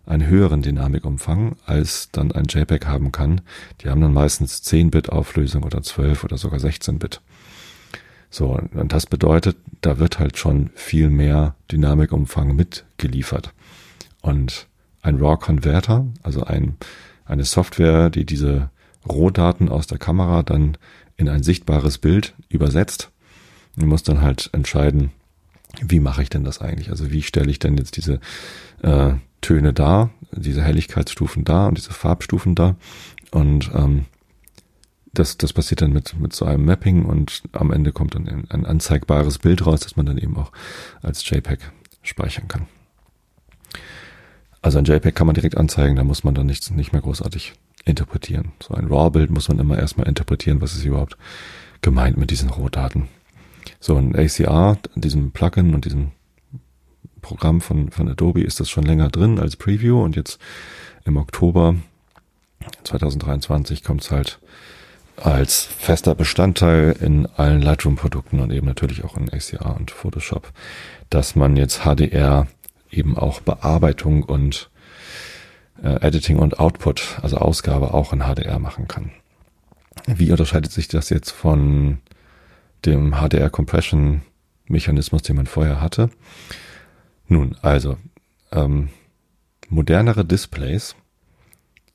[0.05, 3.41] einen höheren Dynamikumfang, als dann ein JPEG haben kann.
[3.81, 7.21] Die haben dann meistens 10-Bit Auflösung oder 12 oder sogar 16-Bit.
[8.29, 13.53] So, und das bedeutet, da wird halt schon viel mehr Dynamikumfang mitgeliefert.
[14.21, 14.67] Und
[15.01, 16.77] ein RAW-Converter, also ein,
[17.25, 18.69] eine Software, die diese
[19.07, 20.77] Rohdaten aus der Kamera dann
[21.15, 23.11] in ein sichtbares Bild übersetzt,
[23.77, 25.11] und muss dann halt entscheiden,
[25.81, 26.89] wie mache ich denn das eigentlich?
[26.89, 28.19] Also wie stelle ich denn jetzt diese
[28.81, 29.13] äh,
[29.45, 32.75] Töne dar, diese Helligkeitsstufen da und diese Farbstufen da?
[33.29, 34.05] Und ähm,
[35.13, 38.65] das, das passiert dann mit, mit so einem Mapping und am Ende kommt dann ein
[38.65, 40.51] anzeigbares Bild raus, das man dann eben auch
[41.03, 41.59] als JPEG
[42.01, 42.65] speichern kann.
[44.63, 47.53] Also ein JPEG kann man direkt anzeigen, da muss man dann nichts, nicht mehr großartig
[47.85, 48.53] interpretieren.
[48.63, 51.17] So ein RAW-Bild muss man immer erstmal interpretieren, was ist überhaupt
[51.81, 53.09] gemeint mit diesen Rohdaten.
[53.79, 56.13] So ein ACR, diesem Plugin und diesem
[57.25, 60.39] Programm von, von Adobe ist das schon länger drin als Preview und jetzt
[61.05, 61.75] im Oktober
[62.83, 64.37] 2023 kommt es halt
[65.17, 70.51] als fester Bestandteil in allen Lightroom-Produkten und eben natürlich auch in ACR und Photoshop,
[71.09, 72.45] dass man jetzt HDR
[72.91, 74.69] eben auch Bearbeitung und
[75.81, 79.09] äh, Editing und Output, also Ausgabe auch in HDR machen kann.
[80.05, 81.97] Wie unterscheidet sich das jetzt von
[82.85, 84.21] dem HDR Compression
[84.67, 86.11] Mechanismus, den man vorher hatte?
[87.27, 87.97] Nun, also
[88.51, 88.89] ähm,
[89.69, 90.95] modernere Displays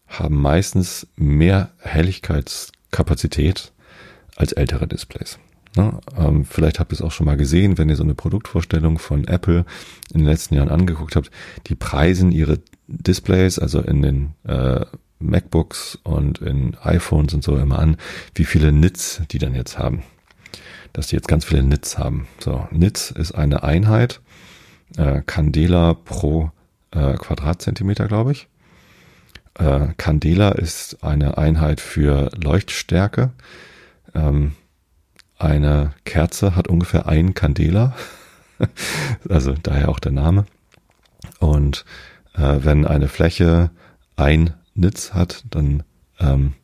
[0.06, 3.72] haben meistens mehr Helligkeitskapazität
[4.36, 5.38] als ältere Displays.
[5.76, 6.00] Ne?
[6.16, 9.26] Ähm, vielleicht habt ihr es auch schon mal gesehen, wenn ihr so eine Produktvorstellung von
[9.28, 9.64] Apple
[10.12, 11.30] in den letzten Jahren angeguckt habt.
[11.68, 14.84] Die preisen ihre Displays, also in den äh,
[15.20, 17.96] MacBooks und in iPhones und so immer an,
[18.34, 20.02] wie viele Nits die dann jetzt haben.
[20.92, 22.26] Dass die jetzt ganz viele Nits haben.
[22.40, 24.20] So, Nits ist eine Einheit,
[24.96, 26.50] äh, Candela pro
[26.92, 28.48] äh, Quadratzentimeter, glaube ich.
[29.54, 33.30] Äh, Candela ist eine Einheit für Leuchtstärke.
[34.14, 34.52] Ähm,
[35.38, 37.94] eine Kerze hat ungefähr ein Candela.
[39.28, 40.46] also daher auch der Name.
[41.38, 41.84] Und
[42.34, 43.70] äh, wenn eine Fläche
[44.16, 45.82] ein Nitz hat, dann
[46.18, 46.54] ähm,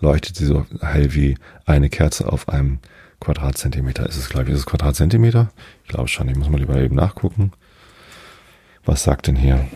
[0.00, 2.78] leuchtet sie so hell wie eine Kerze auf einem
[3.20, 4.06] Quadratzentimeter.
[4.06, 5.50] Ist es, glaube ich, ist es Quadratzentimeter?
[5.84, 6.28] Ich glaube schon.
[6.28, 7.52] Ich muss mal lieber eben nachgucken.
[8.84, 9.66] Was sagt denn hier?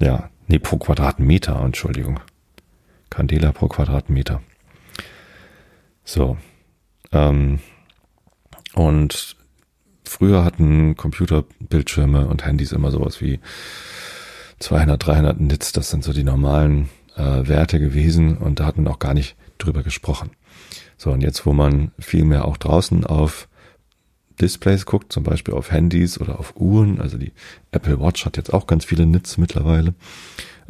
[0.00, 2.20] Ja, nee, pro Quadratmeter, Entschuldigung.
[3.10, 4.42] Candela pro Quadratmeter.
[6.04, 6.36] So.
[7.12, 7.58] Ähm,
[8.74, 9.36] und
[10.04, 13.40] früher hatten Computerbildschirme und Handys immer sowas wie
[14.60, 18.88] 200, 300 Nits, das sind so die normalen äh, Werte gewesen und da hat man
[18.88, 20.30] auch gar nicht drüber gesprochen.
[20.96, 23.48] So, und jetzt, wo man viel mehr auch draußen auf
[24.40, 27.32] Displays guckt, zum Beispiel auf Handys oder auf Uhren, also die
[27.70, 29.94] Apple Watch hat jetzt auch ganz viele Nits mittlerweile,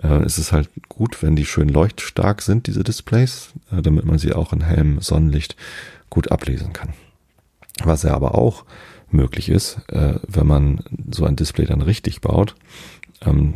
[0.02, 4.18] äh, es ist halt gut, wenn die schön leuchtstark sind, diese Displays, äh, damit man
[4.18, 5.56] sie auch in hellem Sonnenlicht
[6.10, 6.94] gut ablesen kann.
[7.82, 8.64] Was ja aber auch
[9.10, 12.54] möglich ist, äh, wenn man so ein Display dann richtig baut,
[13.24, 13.54] ähm,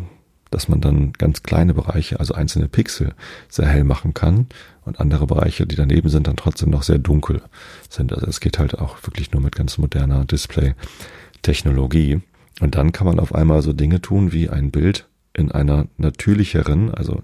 [0.51, 3.15] dass man dann ganz kleine Bereiche, also einzelne Pixel,
[3.49, 4.47] sehr hell machen kann
[4.89, 7.43] und andere Bereiche, die daneben sind, dann trotzdem noch sehr dunkel
[7.89, 8.13] sind.
[8.13, 12.21] Also es geht halt auch wirklich nur mit ganz moderner Display-Technologie.
[12.61, 16.93] Und dann kann man auf einmal so Dinge tun, wie ein Bild in einer natürlicheren,
[16.93, 17.23] also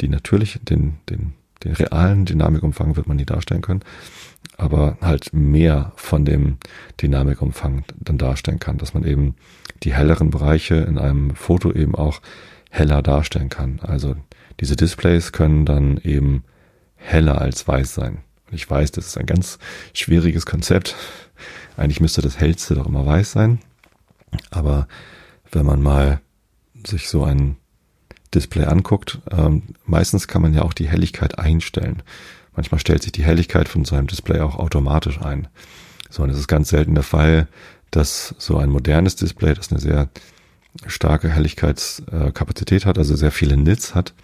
[0.00, 1.32] die natürlich, den, den,
[1.64, 3.80] den realen Dynamikumfang wird man nie darstellen können,
[4.56, 6.58] aber halt mehr von dem
[7.00, 9.36] Dynamikumfang dann darstellen kann, dass man eben
[9.82, 12.20] die helleren Bereiche in einem Foto eben auch
[12.70, 13.80] heller darstellen kann.
[13.82, 14.16] Also
[14.60, 16.44] diese Displays können dann eben
[16.98, 18.18] heller als weiß sein.
[18.48, 19.58] Und ich weiß, das ist ein ganz
[19.94, 20.94] schwieriges Konzept.
[21.76, 23.60] Eigentlich müsste das hellste doch immer weiß sein.
[24.50, 24.88] Aber
[25.50, 26.20] wenn man mal
[26.86, 27.56] sich so ein
[28.34, 32.02] Display anguckt, ähm, meistens kann man ja auch die Helligkeit einstellen.
[32.54, 35.48] Manchmal stellt sich die Helligkeit von so einem Display auch automatisch ein.
[36.10, 37.48] So, und es ist ganz selten der Fall,
[37.90, 40.08] dass so ein modernes Display, das eine sehr
[40.86, 44.14] starke Helligkeitskapazität hat, also sehr viele Nits hat,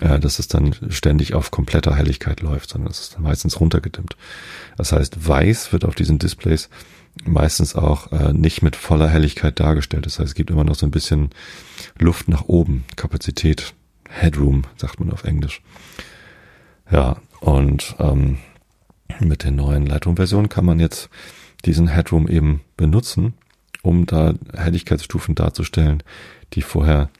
[0.00, 4.16] äh, dass es dann ständig auf kompletter Helligkeit läuft, sondern es ist dann meistens runtergedimmt.
[4.76, 6.68] Das heißt, weiß wird auf diesen Displays
[7.24, 10.06] meistens auch äh, nicht mit voller Helligkeit dargestellt.
[10.06, 11.30] Das heißt, es gibt immer noch so ein bisschen
[11.98, 13.74] Luft nach oben, Kapazität,
[14.08, 15.62] Headroom, sagt man auf Englisch.
[16.90, 18.38] Ja, und ähm,
[19.20, 21.08] mit den neuen Lightroom-Versionen kann man jetzt
[21.64, 23.34] diesen Headroom eben benutzen,
[23.82, 26.02] um da Helligkeitsstufen darzustellen,
[26.54, 27.10] die vorher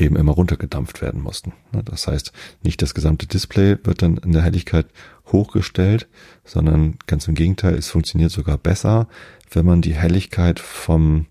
[0.00, 1.52] eben immer runtergedampft werden mussten.
[1.84, 2.32] Das heißt,
[2.62, 4.86] nicht das gesamte Display wird dann in der Helligkeit
[5.26, 6.08] hochgestellt,
[6.44, 9.08] sondern ganz im Gegenteil, es funktioniert sogar besser,
[9.50, 11.26] wenn man die Helligkeit vom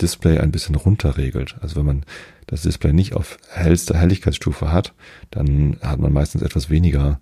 [0.00, 1.56] Display ein bisschen runterregelt.
[1.60, 2.04] Also wenn man
[2.46, 4.94] das Display nicht auf hellster Helligkeitsstufe hat,
[5.30, 7.20] dann hat man meistens etwas weniger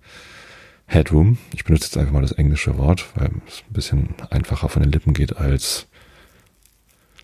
[0.85, 1.37] Headroom.
[1.53, 4.91] Ich benutze jetzt einfach mal das englische Wort, weil es ein bisschen einfacher von den
[4.91, 5.87] Lippen geht als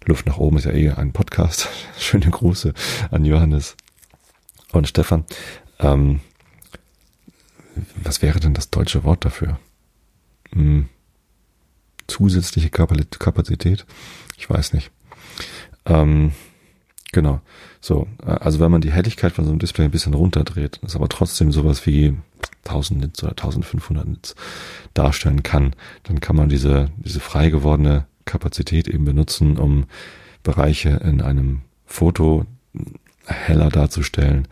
[0.06, 1.68] Luft nach oben ist ja eh ein Podcast.
[2.00, 2.74] Schöne Grüße
[3.12, 3.76] an Johannes
[4.72, 5.26] und Stefan.
[5.80, 6.22] Ähm,
[8.04, 9.60] was wäre denn das deutsche Wort dafür?
[10.52, 10.90] Hm,
[12.08, 13.86] zusätzliche Kapazität?
[14.38, 14.92] Ich weiß nicht.
[15.86, 16.32] Ähm,
[17.12, 17.42] genau.
[17.82, 21.10] So, also wenn man die Helligkeit von so einem Display ein bisschen runterdreht, ist aber
[21.10, 22.18] trotzdem sowas wie
[22.66, 24.36] 1000 Nits oder 1500 Nits
[24.94, 29.86] darstellen kann, dann kann man diese, diese frei gewordene Kapazität eben benutzen, um
[30.44, 32.46] Bereiche in einem Foto
[33.26, 34.48] heller darzustellen,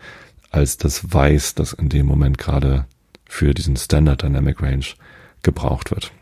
[0.50, 2.86] als das Weiß, das in dem Moment gerade
[3.24, 4.86] für diesen Standard Dynamic Range
[5.42, 6.12] gebraucht wird.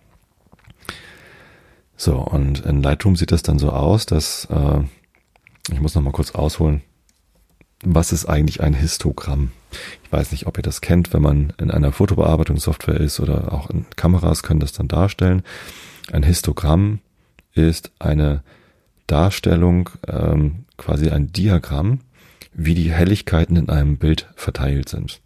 [1.96, 4.80] So, und in Lightroom sieht das dann so aus, dass, äh,
[5.70, 6.82] ich muss noch mal kurz ausholen,
[7.84, 9.52] was ist eigentlich ein Histogramm?
[10.02, 13.70] Ich weiß nicht, ob ihr das kennt, wenn man in einer Fotobearbeitungssoftware ist oder auch
[13.70, 15.42] in Kameras können das dann darstellen.
[16.10, 17.00] Ein Histogramm
[17.54, 18.42] ist eine
[19.06, 22.00] Darstellung, ähm, quasi ein Diagramm,
[22.52, 25.20] wie die Helligkeiten in einem Bild verteilt sind.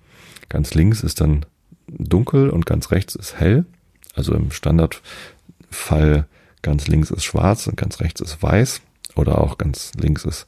[0.49, 1.45] Ganz links ist dann
[1.87, 3.67] dunkel und ganz rechts ist hell.
[4.15, 6.27] Also im Standardfall
[6.63, 8.81] ganz links ist schwarz und ganz rechts ist weiß.
[9.15, 10.47] Oder auch ganz links ist,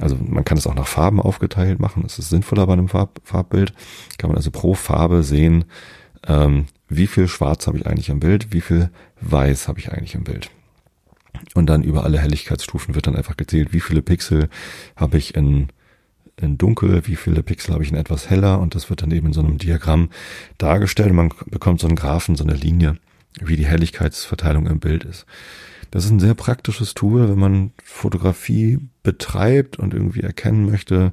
[0.00, 2.02] also man kann es auch nach Farben aufgeteilt machen.
[2.02, 3.72] Das ist sinnvoller bei einem Farb, Farbbild.
[4.18, 5.64] Kann man also pro Farbe sehen,
[6.26, 10.14] ähm, wie viel schwarz habe ich eigentlich im Bild, wie viel weiß habe ich eigentlich
[10.14, 10.50] im Bild.
[11.54, 14.48] Und dann über alle Helligkeitsstufen wird dann einfach gezählt, wie viele Pixel
[14.96, 15.68] habe ich in,
[16.40, 19.28] in dunkel, wie viele Pixel habe ich in etwas heller und das wird dann eben
[19.28, 20.10] in so einem Diagramm
[20.58, 21.12] dargestellt.
[21.12, 22.96] Man bekommt so einen Graphen, so eine Linie,
[23.40, 25.26] wie die Helligkeitsverteilung im Bild ist.
[25.90, 31.12] Das ist ein sehr praktisches Tool, wenn man Fotografie betreibt und irgendwie erkennen möchte,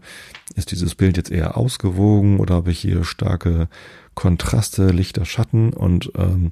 [0.55, 3.69] ist dieses Bild jetzt eher ausgewogen oder habe ich hier starke
[4.15, 6.51] Kontraste, Lichter, Schatten und ähm,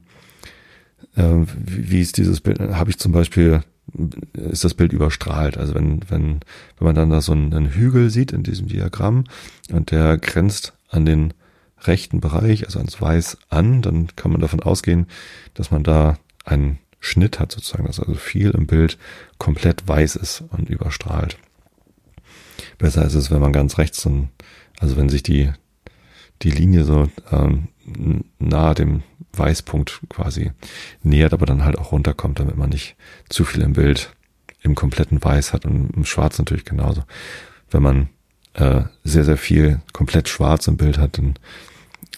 [1.16, 2.60] äh, wie, wie ist dieses Bild?
[2.60, 3.64] Habe ich zum Beispiel
[4.34, 5.58] ist das Bild überstrahlt.
[5.58, 6.40] Also wenn, wenn,
[6.78, 9.26] wenn man dann da so einen, einen Hügel sieht in diesem Diagramm
[9.72, 11.34] und der grenzt an den
[11.82, 15.08] rechten Bereich, also ans Weiß an, dann kann man davon ausgehen,
[15.54, 18.98] dass man da einen Schnitt hat sozusagen, dass also viel im Bild
[19.40, 21.38] komplett weiß ist und überstrahlt.
[22.78, 24.28] Besser ist es, wenn man ganz rechts, so
[24.80, 25.52] also wenn sich die,
[26.44, 27.68] die Linie so ähm,
[28.40, 30.52] nahe dem Weißpunkt quasi
[31.04, 32.96] nähert, aber dann halt auch runterkommt, damit man nicht
[33.30, 34.14] zu viel im Bild
[34.62, 37.04] im kompletten Weiß hat und im Schwarz natürlich genauso.
[37.70, 38.10] Wenn man
[38.54, 41.36] äh, sehr, sehr viel komplett schwarz im Bild hat, dann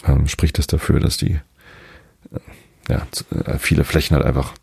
[0.05, 1.39] ähm, spricht das dafür, dass die
[2.31, 2.39] äh,
[2.89, 3.07] ja,
[3.45, 4.53] äh, viele Flächen halt einfach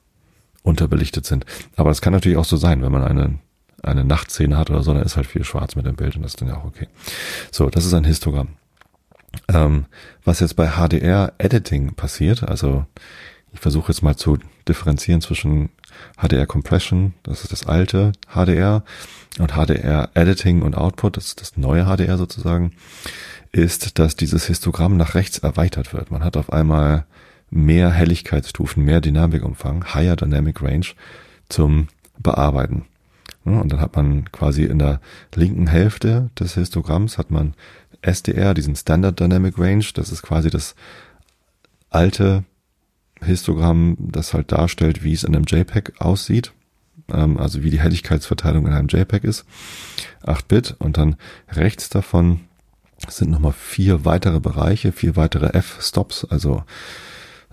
[0.63, 1.47] unterbelichtet sind.
[1.77, 3.39] Aber es kann natürlich auch so sein, wenn man eine,
[3.83, 6.33] eine Nachtszene hat oder so, dann ist halt viel schwarz mit dem Bild und das
[6.33, 6.89] ist dann ja auch okay.
[7.51, 8.49] So, das ist ein Histogramm.
[9.49, 9.87] Ähm,
[10.25, 12.87] was jetzt bei HDR-Editing passiert, also
[13.53, 14.39] ich versuche jetzt mal zu
[14.69, 15.71] differenzieren zwischen
[16.17, 18.85] HDR Compression, das ist das alte HDR,
[19.39, 22.73] und HDR Editing und Output, das ist das neue HDR sozusagen,
[23.53, 26.11] ist, dass dieses Histogramm nach rechts erweitert wird.
[26.11, 27.05] Man hat auf einmal
[27.51, 30.87] mehr Helligkeitsstufen, mehr Dynamikumfang, Higher Dynamic Range
[31.49, 31.89] zum
[32.19, 32.87] Bearbeiten.
[33.45, 35.01] Und dann hat man quasi in der
[35.35, 37.55] linken Hälfte des Histogramms hat man
[38.03, 39.85] SDR, diesen Standard Dynamic Range.
[39.95, 40.75] Das ist quasi das
[41.91, 42.45] alte
[43.23, 46.53] Histogramm, das halt darstellt, wie es in einem JPEG aussieht.
[47.13, 49.45] Ähm, also wie die Helligkeitsverteilung in einem JPEG ist.
[50.25, 50.77] 8-Bit.
[50.79, 51.17] Und dann
[51.51, 52.41] rechts davon
[53.09, 56.25] sind nochmal vier weitere Bereiche, vier weitere F-Stops.
[56.25, 56.65] Also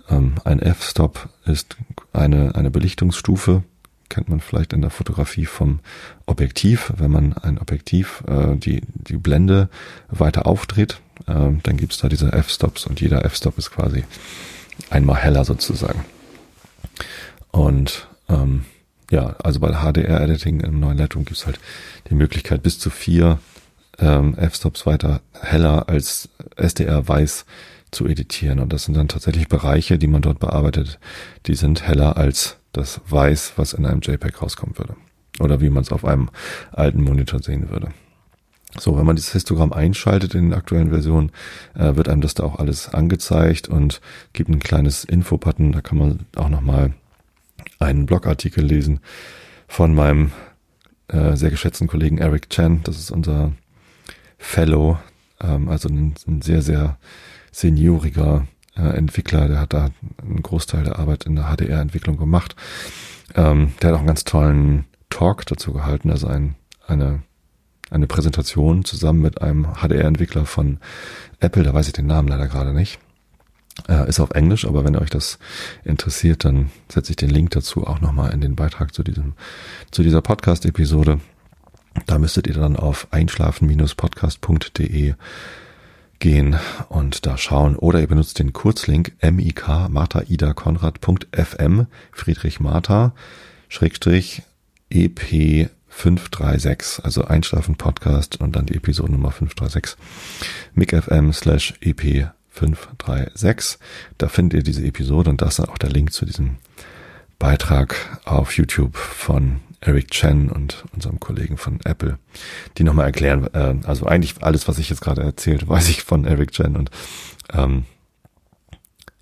[0.09, 1.77] ähm, ein F-Stop ist
[2.13, 3.63] eine, eine Belichtungsstufe,
[4.09, 5.79] kennt man vielleicht in der Fotografie vom
[6.25, 6.93] Objektiv.
[6.97, 9.69] Wenn man ein Objektiv, äh, die, die Blende
[10.09, 14.03] weiter aufdreht, äh, dann gibt's da diese F-Stops und jeder F-Stop ist quasi
[14.89, 16.05] einmal heller sozusagen.
[17.51, 18.65] Und ähm,
[19.09, 21.59] ja, also bei HDR-Editing im neuen Lightroom gibt's halt
[22.09, 23.39] die Möglichkeit bis zu vier
[23.99, 27.45] ähm, F-Stops weiter heller als SDR weiß
[27.91, 28.59] zu editieren.
[28.59, 30.99] Und das sind dann tatsächlich Bereiche, die man dort bearbeitet,
[31.45, 34.95] die sind heller als das Weiß, was in einem JPEG rauskommen würde.
[35.39, 36.29] Oder wie man es auf einem
[36.71, 37.89] alten Monitor sehen würde.
[38.79, 41.31] So, wenn man dieses Histogramm einschaltet in den aktuellen Versionen,
[41.73, 44.01] äh, wird einem das da auch alles angezeigt und
[44.33, 45.71] gibt ein kleines Info-Button.
[45.71, 46.93] Da kann man auch nochmal
[47.79, 48.99] einen Blogartikel lesen
[49.67, 50.31] von meinem
[51.07, 52.81] äh, sehr geschätzten Kollegen Eric Chen.
[52.83, 53.53] Das ist unser
[54.37, 54.99] Fellow,
[55.41, 56.97] ähm, also ein, ein sehr, sehr
[57.51, 59.89] senioriger Entwickler, der hat da
[60.21, 62.55] einen Großteil der Arbeit in der HDR-Entwicklung gemacht.
[63.35, 67.23] Ähm, der hat auch einen ganz tollen Talk dazu gehalten, also ein, eine,
[67.89, 70.79] eine Präsentation zusammen mit einem HDR-Entwickler von
[71.39, 72.99] Apple, da weiß ich den Namen leider gerade nicht.
[73.87, 75.37] Äh, ist auf Englisch, aber wenn euch das
[75.83, 79.33] interessiert, dann setze ich den Link dazu auch nochmal in den Beitrag zu diesem,
[79.91, 81.19] zu dieser Podcast-Episode.
[82.05, 85.13] Da müsstet ihr dann auf einschlafen-podcast.de
[86.19, 86.57] gehen
[86.89, 87.75] und da schauen.
[87.75, 93.13] Oder ihr benutzt den Kurzlink mik Martha Ida Konrad.fm Friedrich Martha
[93.69, 94.43] Schrägstrich
[94.89, 99.97] EP 536, also Einschlafen Podcast und dann die Episode Nummer 536
[100.73, 103.79] micfm slash EP 536.
[104.17, 106.57] Da findet ihr diese Episode und das ist auch der Link zu diesem
[107.39, 112.17] Beitrag auf YouTube von Eric Chen und unserem Kollegen von Apple,
[112.77, 116.25] die nochmal erklären, äh, also eigentlich alles, was ich jetzt gerade erzählt, weiß ich von
[116.25, 116.89] Eric Chen und
[117.53, 117.85] ähm,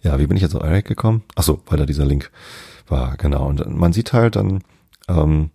[0.02, 1.24] ja, wie bin ich jetzt auf Eric gekommen?
[1.36, 2.32] Ach so, weil da dieser Link
[2.88, 3.48] war, genau.
[3.48, 4.64] Und man sieht halt dann
[5.08, 5.50] ähm,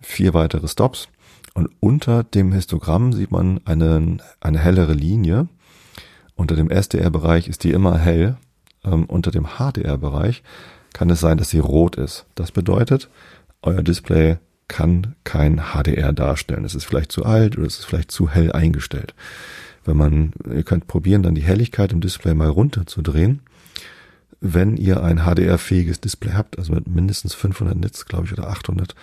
[0.00, 1.08] vier weitere Stops
[1.54, 5.48] und unter dem Histogramm sieht man eine, eine hellere Linie.
[6.34, 8.36] Unter dem SDR-Bereich ist die immer hell.
[8.84, 10.42] Ähm, unter dem HDR-Bereich
[10.92, 12.24] kann es sein, dass sie rot ist.
[12.34, 13.08] Das bedeutet,
[13.62, 16.64] euer Display kann kein HDR darstellen.
[16.64, 19.14] Es ist vielleicht zu alt oder es ist vielleicht zu hell eingestellt.
[19.84, 23.40] Wenn man, ihr könnt probieren, dann die Helligkeit im Display mal runterzudrehen.
[24.40, 28.94] Wenn ihr ein HDR-fähiges Display habt, also mit mindestens 500 Nits, glaube ich, oder 800,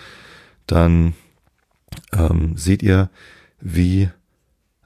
[0.67, 1.13] dann
[2.13, 3.09] ähm, seht ihr,
[3.61, 4.09] wie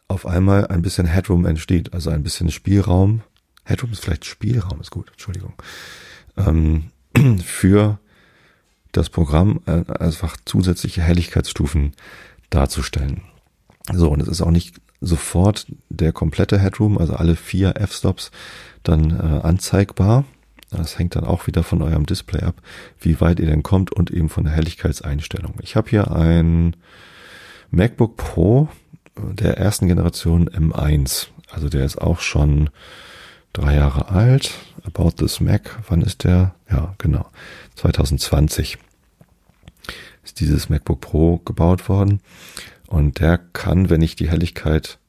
[0.08, 3.22] auf einmal ein bisschen Headroom entsteht, also ein bisschen Spielraum.
[3.64, 5.54] Headroom ist vielleicht Spielraum, ist gut, Entschuldigung.
[6.38, 6.92] Ähm,
[7.44, 8.00] für
[8.94, 11.92] das Programm äh, einfach zusätzliche Helligkeitsstufen
[12.50, 13.22] darzustellen.
[13.92, 18.32] So, und es ist auch nicht sofort der komplette Headroom, also alle vier F-Stops
[18.84, 20.24] dann äh, anzeigbar.
[20.72, 22.56] Das hängt dann auch wieder von eurem Display ab,
[23.00, 25.56] wie weit ihr denn kommt und eben von der Helligkeitseinstellung.
[25.62, 26.76] Ich habe hier ein
[27.70, 28.70] MacBook Pro
[29.16, 31.28] der ersten Generation M1.
[31.52, 32.70] Also der ist auch schon
[33.52, 34.52] drei Jahre alt.
[34.84, 36.56] About this Mac, wann ist der?
[36.70, 37.26] Ja, genau.
[37.76, 38.78] 2020
[40.24, 42.22] ist dieses MacBook Pro gebaut worden.
[42.88, 45.00] Und der kann, wenn ich die Helligkeit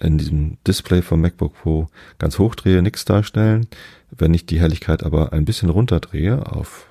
[0.00, 1.88] in diesem Display vom MacBook Pro
[2.18, 3.66] ganz hoch drehe, nichts darstellen.
[4.10, 6.86] Wenn ich die Helligkeit aber ein bisschen runterdrehe, auf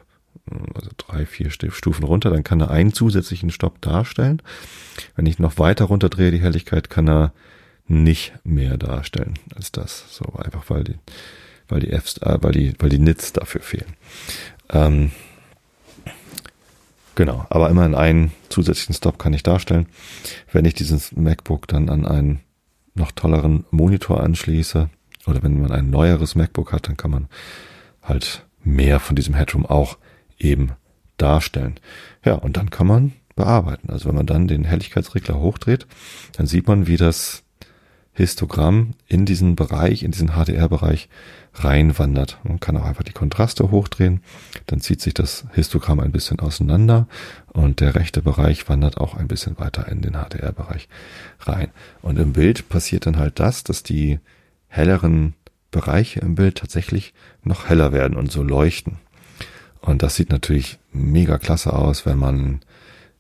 [0.74, 4.42] also drei, vier Stufen runter, dann kann er einen zusätzlichen Stopp darstellen.
[5.16, 7.34] Wenn ich noch weiter runterdrehe, die Helligkeit, kann er
[7.88, 10.06] nicht mehr darstellen als das.
[10.10, 10.96] So einfach, weil die,
[11.70, 13.94] weil die Fs, äh, weil die, weil die Nits dafür fehlen.
[14.70, 15.12] Ähm,
[17.16, 19.88] genau, aber immerhin einen zusätzlichen Stop kann ich darstellen.
[20.52, 22.42] Wenn ich dieses MacBook dann an einen
[22.96, 24.90] noch tolleren Monitor anschließe
[25.28, 27.28] oder wenn man ein neueres MacBook hat, dann kann man
[28.02, 29.98] halt mehr von diesem Headroom auch
[30.38, 30.72] eben
[31.18, 31.80] darstellen.
[32.26, 33.90] Ja, und dann kann man bearbeiten.
[33.90, 35.88] Also wenn man dann den Helligkeitsregler hochdreht,
[36.34, 37.44] dann sieht man, wie das
[38.14, 41.10] Histogramm in diesen Bereich, in diesen HDR-Bereich
[41.54, 42.38] reinwandert.
[42.44, 44.22] Man kann auch einfach die Kontraste hochdrehen,
[44.66, 47.08] dann zieht sich das Histogramm ein bisschen auseinander
[47.48, 50.90] und der rechte Bereich wandert auch ein bisschen weiter in den HDR-Bereich
[51.42, 51.70] rein.
[52.02, 54.20] Und im Bild passiert dann halt das, dass die
[54.68, 55.34] helleren
[55.72, 58.98] Bereiche im Bild tatsächlich noch heller werden und so leuchten.
[59.82, 62.60] Und das sieht natürlich mega klasse aus, wenn man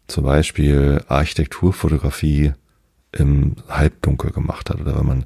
[0.07, 2.53] zum Beispiel Architekturfotografie
[3.11, 5.25] im Halbdunkel gemacht hat oder wenn man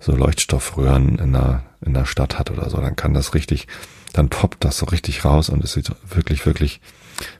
[0.00, 3.68] so Leuchtstoffröhren in der, in der Stadt hat oder so, dann kann das richtig,
[4.12, 6.80] dann poppt das so richtig raus und es sieht wirklich, wirklich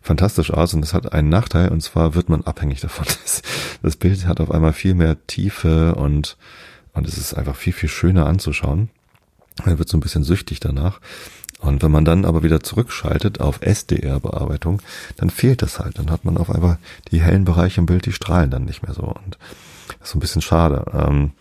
[0.00, 3.06] fantastisch aus und es hat einen Nachteil und zwar wird man abhängig davon.
[3.22, 3.42] Das,
[3.82, 6.36] das Bild hat auf einmal viel mehr Tiefe und,
[6.92, 8.90] und es ist einfach viel, viel schöner anzuschauen.
[9.64, 11.00] Man wird so ein bisschen süchtig danach.
[11.58, 14.82] Und wenn man dann aber wieder zurückschaltet auf SDR-Bearbeitung,
[15.16, 15.98] dann fehlt das halt.
[15.98, 16.78] Dann hat man auf einmal
[17.12, 19.02] die hellen Bereiche im Bild, die strahlen dann nicht mehr so.
[19.02, 19.38] Und
[20.00, 20.84] das ist ein bisschen schade.
[20.92, 21.32] Ähm,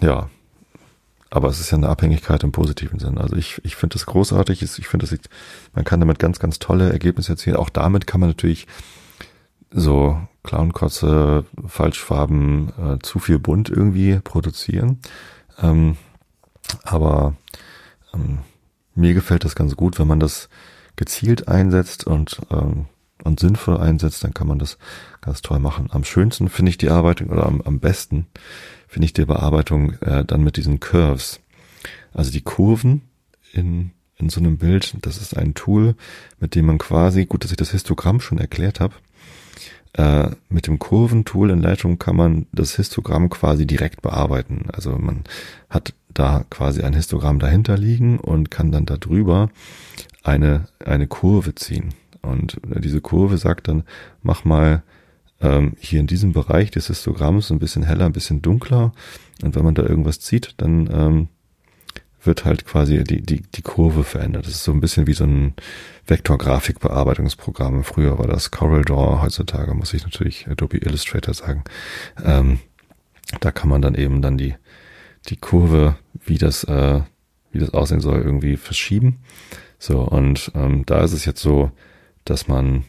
[0.00, 0.28] ja,
[1.30, 3.18] aber es ist ja eine Abhängigkeit im positiven Sinn.
[3.18, 4.62] Also ich, ich finde das großartig.
[4.62, 5.06] Ich finde,
[5.74, 7.56] man kann damit ganz, ganz tolle Ergebnisse erzielen.
[7.56, 8.66] Auch damit kann man natürlich
[9.70, 14.98] so Clownkotze, Falschfarben, äh, zu viel bunt irgendwie produzieren.
[15.62, 15.96] Ähm,
[16.82, 17.34] aber
[18.12, 18.38] ähm,
[18.94, 20.48] mir gefällt das ganz gut, wenn man das
[20.96, 22.86] gezielt einsetzt und, ähm,
[23.24, 24.78] und sinnvoll einsetzt, dann kann man das
[25.20, 25.88] ganz toll machen.
[25.90, 28.26] Am schönsten finde ich die Arbeitung oder am, am besten
[28.88, 31.40] finde ich die Bearbeitung äh, dann mit diesen Curves.
[32.12, 33.02] Also die Kurven
[33.52, 35.94] in, in so einem Bild, das ist ein Tool,
[36.38, 38.94] mit dem man quasi, gut, dass ich das Histogramm schon erklärt habe,
[39.94, 44.66] äh, mit dem Kurventool in Lightroom kann man das Histogramm quasi direkt bearbeiten.
[44.72, 45.24] Also man
[45.68, 49.50] hat da quasi ein Histogramm dahinter liegen und kann dann darüber
[50.22, 51.94] eine, eine Kurve ziehen.
[52.22, 53.84] Und diese Kurve sagt dann,
[54.22, 54.82] mach mal
[55.40, 58.92] ähm, hier in diesem Bereich des Histogramms ein bisschen heller, ein bisschen dunkler.
[59.42, 61.28] Und wenn man da irgendwas zieht, dann ähm,
[62.22, 64.46] wird halt quasi die, die, die Kurve verändert.
[64.46, 65.54] Das ist so ein bisschen wie so ein
[66.06, 67.84] Vektorgrafikbearbeitungsprogramm.
[67.84, 71.64] Früher war das CorelDRAW, heutzutage muss ich natürlich Adobe Illustrator sagen.
[72.22, 72.60] Ähm,
[73.40, 74.54] da kann man dann eben dann die,
[75.28, 77.00] die Kurve, wie das, äh,
[77.52, 79.20] wie das aussehen soll, irgendwie verschieben.
[79.78, 81.70] So, und ähm, da ist es jetzt so,
[82.30, 82.84] dass man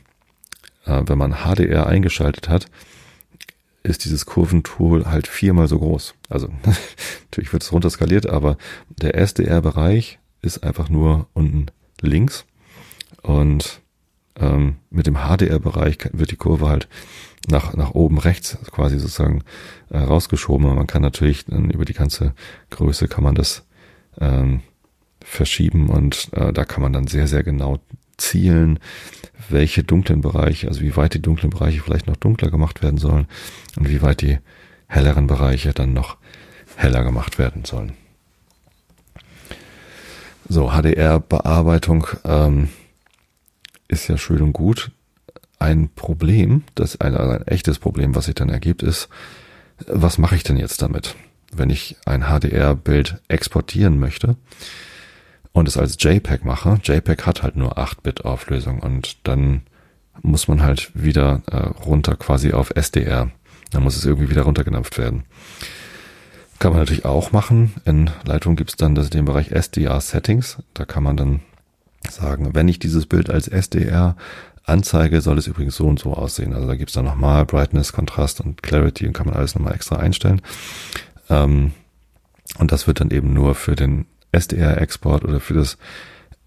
[0.86, 2.68] äh, wenn man HDR eingeschaltet hat,
[3.84, 6.14] ist dieses Kurventool halt viermal so groß.
[6.30, 6.50] Also
[7.26, 8.58] natürlich wird es runterskaliert, aber
[8.90, 11.68] der SDR-Bereich ist einfach nur unten
[12.02, 12.46] links
[13.22, 13.82] und
[14.40, 16.88] ähm, mit dem HDR-Bereich wird die Kurve halt
[17.48, 19.44] nach, nach oben rechts quasi sozusagen
[19.90, 20.76] äh, rausgeschoben.
[20.76, 22.34] Man kann natürlich dann über die ganze
[22.70, 23.66] Größe kann man das
[24.20, 24.62] ähm,
[25.24, 27.80] verschieben und äh, da kann man dann sehr, sehr genau
[28.22, 28.80] zielen,
[29.50, 33.28] welche dunklen Bereiche, also wie weit die dunklen Bereiche vielleicht noch dunkler gemacht werden sollen
[33.78, 34.40] und wie weit die
[34.88, 36.18] helleren Bereiche dann noch
[36.76, 37.94] heller gemacht werden sollen.
[40.48, 42.70] So, HDR-Bearbeitung ähm,
[43.88, 44.92] ist ja schön und gut.
[45.60, 49.10] Ein Problem, das ein, also ein echtes Problem, was sich dann ergibt, ist,
[49.88, 51.16] was mache ich denn jetzt damit,
[51.54, 54.36] wenn ich ein HDR-Bild exportieren möchte?
[55.54, 59.62] Und es als JPEG mache, JPEG hat halt nur 8-Bit Auflösung und dann
[60.22, 63.32] muss man halt wieder äh, runter quasi auf SDR.
[63.72, 65.24] Dann muss es irgendwie wieder runtergedampft werden.
[66.60, 67.74] Kann man natürlich auch machen.
[67.86, 70.62] In Lightroom gibt es dann das, den Bereich SDR Settings.
[70.74, 71.40] Da kann man dann
[72.10, 74.16] sagen, wenn ich dieses Bild als SDR
[74.64, 76.54] anzeige, soll es übrigens so und so aussehen.
[76.54, 79.74] Also da gibt es dann nochmal Brightness, Kontrast und Clarity und kann man alles nochmal
[79.74, 80.42] extra einstellen.
[81.30, 81.72] Ähm,
[82.60, 85.78] und das wird dann eben nur für den SDR-Export oder für das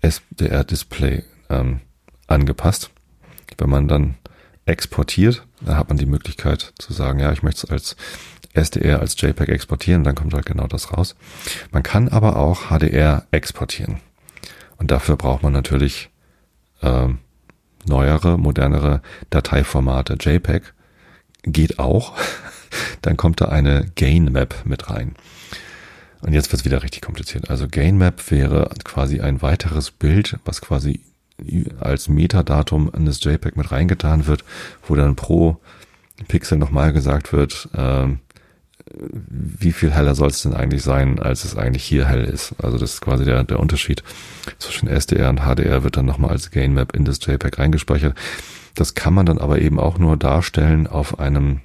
[0.01, 1.80] SDR-Display ähm,
[2.26, 2.91] angepasst.
[3.59, 4.16] Wenn man dann
[4.66, 7.97] exportiert, dann hat man die Möglichkeit zu sagen, ja, ich möchte es als
[8.55, 11.16] SDR, als JPEG exportieren, dann kommt halt genau das raus.
[11.72, 14.01] Man kann aber auch HDR exportieren.
[14.76, 16.11] Und dafür braucht man natürlich
[16.82, 17.18] ähm,
[17.85, 20.16] neuere, modernere Dateiformate.
[20.20, 20.72] JPEG
[21.43, 22.14] geht auch.
[23.03, 25.14] dann kommt da eine Gain Map mit rein.
[26.24, 27.50] Und jetzt wird es wieder richtig kompliziert.
[27.50, 31.00] Also GainMap wäre quasi ein weiteres Bild, was quasi
[31.80, 34.44] als Metadatum in das JPEG mit reingetan wird,
[34.86, 35.58] wo dann pro
[36.28, 38.06] Pixel nochmal gesagt wird, äh,
[38.96, 42.54] wie viel heller soll es denn eigentlich sein, als es eigentlich hier hell ist.
[42.62, 44.02] Also das ist quasi der, der Unterschied
[44.58, 48.16] zwischen SDR und HDR wird dann nochmal als GainMap in das JPEG reingespeichert.
[48.74, 51.60] Das kann man dann aber eben auch nur darstellen auf einem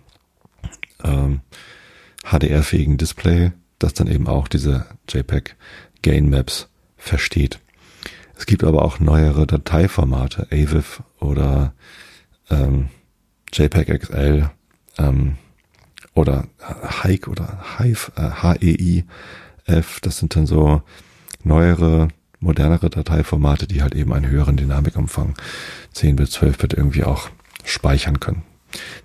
[1.04, 1.42] ähm,
[2.24, 5.56] HDR-fähigen Display das dann eben auch diese JPEG
[6.02, 7.60] Gain Maps versteht.
[8.38, 11.74] Es gibt aber auch neuere Dateiformate, AVIF oder
[12.50, 12.90] ähm,
[13.52, 14.50] JPEG XL
[14.98, 15.36] ähm,
[16.14, 16.48] oder
[17.04, 20.00] Hike oder Hive, äh, H-E-I-F.
[20.02, 20.82] Das sind dann so
[21.44, 22.10] neuere,
[22.40, 25.36] modernere Dateiformate, die halt eben einen höheren Dynamikumfang
[25.94, 27.30] 10 bis 12 Bit irgendwie auch
[27.66, 28.44] speichern können.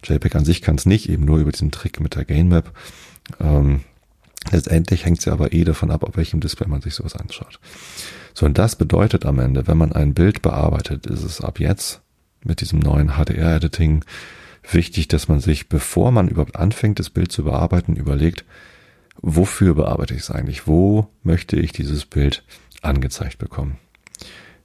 [0.04, 2.72] JPEG an sich kann es nicht, eben nur über diesen Trick mit der Gain Map.
[3.40, 3.80] Ähm,
[4.54, 7.58] Letztendlich hängt es aber eh davon ab, auf welchem Display man sich sowas anschaut.
[8.34, 12.02] So, und das bedeutet am Ende, wenn man ein Bild bearbeitet, ist es ab jetzt
[12.44, 14.04] mit diesem neuen HDR-Editing
[14.70, 18.44] wichtig, dass man sich, bevor man überhaupt anfängt, das Bild zu bearbeiten, überlegt,
[19.20, 20.68] wofür bearbeite ich es eigentlich?
[20.68, 22.44] Wo möchte ich dieses Bild
[22.80, 23.78] angezeigt bekommen?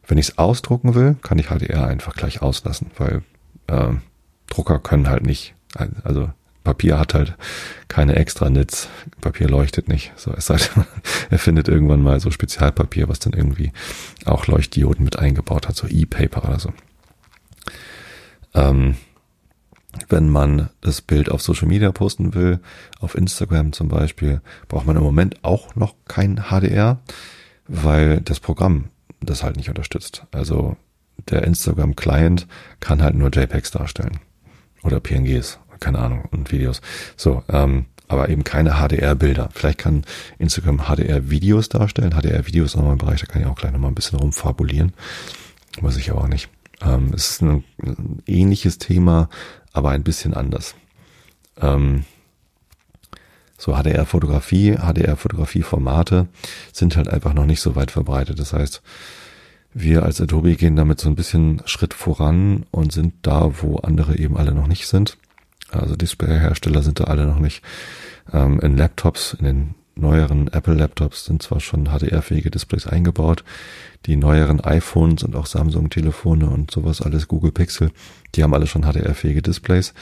[0.05, 3.23] Wenn ich es ausdrucken will, kann ich HDR einfach gleich auslassen, weil
[3.65, 3.93] äh,
[4.51, 5.55] Drucker können halt nicht,
[6.03, 6.29] also
[6.63, 7.35] Papier hat halt
[7.87, 8.89] keine extra Nits.
[9.21, 10.11] Papier leuchtet nicht.
[10.15, 10.85] So, sei denn,
[11.29, 13.71] er findet irgendwann mal so Spezialpapier, was dann irgendwie
[14.25, 16.73] auch Leuchtdioden mit eingebaut hat, so E-Paper oder so.
[18.53, 18.95] Ähm,
[20.07, 22.59] wenn man das Bild auf Social Media posten will,
[22.99, 26.99] auf Instagram zum Beispiel, braucht man im Moment auch noch kein HDR,
[27.67, 28.85] weil das Programm
[29.21, 30.25] das halt nicht unterstützt.
[30.31, 30.77] Also
[31.29, 32.47] der Instagram Client
[32.79, 34.19] kann halt nur JPEGs darstellen
[34.83, 36.81] oder PNGs, keine Ahnung, und Videos.
[37.15, 39.49] So, ähm, aber eben keine HDR-Bilder.
[39.53, 40.03] Vielleicht kann
[40.39, 42.11] Instagram HDR-Videos darstellen.
[42.11, 44.93] HDR-Videos ist nochmal ein Bereich, da kann ich auch gleich nochmal ein bisschen rumfabulieren.
[45.79, 46.49] Muss ich aber auch nicht.
[46.81, 49.29] Ähm, es ist ein, ein, ähnliches Thema,
[49.73, 50.75] aber ein bisschen anders.
[51.61, 52.05] Ähm,
[53.57, 56.27] so HDR-Fotografie, HDR-Fotografie-Formate
[56.71, 58.39] sind halt einfach noch nicht so weit verbreitet.
[58.39, 58.81] Das heißt,
[59.73, 64.17] wir als Adobe gehen damit so ein bisschen Schritt voran und sind da, wo andere
[64.17, 65.17] eben alle noch nicht sind.
[65.71, 67.63] Also Displayhersteller sind da alle noch nicht.
[68.31, 73.43] Ähm, in Laptops, in den neueren Apple-Laptops sind zwar schon HDR-fähige Displays eingebaut.
[74.05, 77.91] Die neueren iPhones und auch Samsung-Telefone und sowas alles, Google Pixel,
[78.35, 79.93] die haben alle schon HDR-fähige Displays.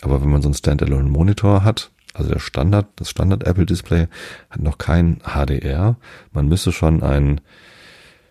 [0.00, 4.08] Aber wenn man so einen Standalone-Monitor hat, also der Standard, das Standard Apple Display
[4.50, 5.96] hat noch kein HDR.
[6.32, 7.40] Man müsste schon ein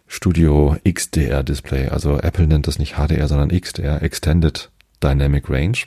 [0.08, 4.70] Studio XDR Display, also Apple nennt das nicht HDR, sondern XDR, Extended
[5.02, 5.78] Dynamic Range.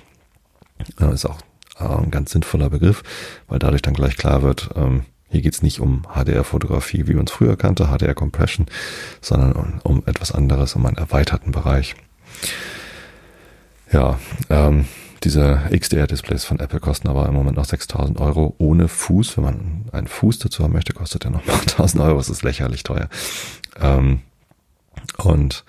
[1.13, 1.39] Ist auch
[1.79, 3.03] ein ganz sinnvoller Begriff,
[3.49, 7.33] weil dadurch dann gleich klar wird, ähm, hier geht's nicht um HDR-Fotografie, wie man es
[7.33, 8.67] früher kannte, HDR-Compression,
[9.21, 11.97] sondern um, etwas anderes, um einen erweiterten Bereich.
[13.91, 14.19] Ja,
[14.49, 14.87] ähm,
[15.25, 19.37] diese XDR-Displays von Apple kosten aber im Moment noch 6000 Euro ohne Fuß.
[19.37, 22.19] Wenn man einen Fuß dazu haben möchte, kostet der noch 1000 Euro.
[22.19, 23.09] Das ist lächerlich teuer.
[23.81, 24.21] Ähm,
[25.17, 25.65] und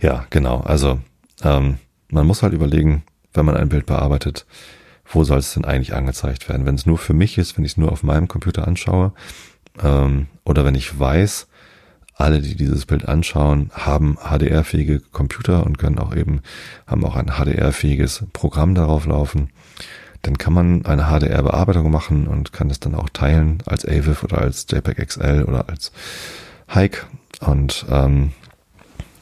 [0.00, 0.60] ja, genau.
[0.60, 0.98] Also
[1.42, 1.78] ähm,
[2.08, 3.04] man muss halt überlegen,
[3.36, 4.46] wenn man ein Bild bearbeitet,
[5.08, 6.66] wo soll es denn eigentlich angezeigt werden?
[6.66, 9.12] Wenn es nur für mich ist, wenn ich es nur auf meinem Computer anschaue,
[9.82, 11.46] ähm, oder wenn ich weiß,
[12.14, 16.40] alle, die dieses Bild anschauen, haben HDR-fähige Computer und können auch eben,
[16.86, 19.50] haben auch ein HDR-fähiges Programm darauf laufen.
[20.22, 24.38] Dann kann man eine HDR-Bearbeitung machen und kann das dann auch teilen als AVIF oder
[24.38, 25.92] als JPEG XL oder als
[26.72, 27.04] Hike.
[27.40, 28.32] Und ähm,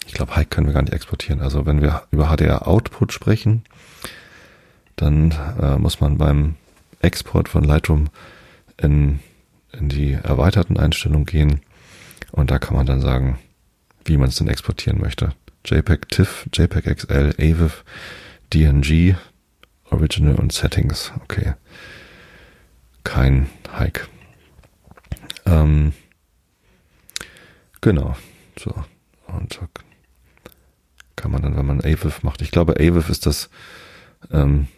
[0.07, 1.41] ich glaube, Hike können wir gar nicht exportieren.
[1.41, 3.65] Also wenn wir über HDR-Output sprechen,
[4.97, 6.57] dann äh, muss man beim
[7.01, 8.09] Export von Lightroom
[8.77, 9.21] in,
[9.73, 11.61] in die erweiterten Einstellungen gehen
[12.33, 13.39] und da kann man dann sagen,
[14.05, 15.33] wie man es denn exportieren möchte.
[15.65, 17.85] JPEG TIFF, JPEG XL, AVIF,
[18.53, 19.17] DNG,
[19.91, 21.13] Original und Settings.
[21.23, 21.55] Okay.
[23.03, 24.09] Kein Hike.
[25.47, 25.93] Ähm,
[27.81, 28.17] genau.
[28.59, 28.75] So.
[29.27, 29.59] Und
[31.17, 32.43] kann man dann, wenn man AVIF macht.
[32.43, 33.49] Ich glaube, AVIF ist das
[34.31, 34.69] ähm,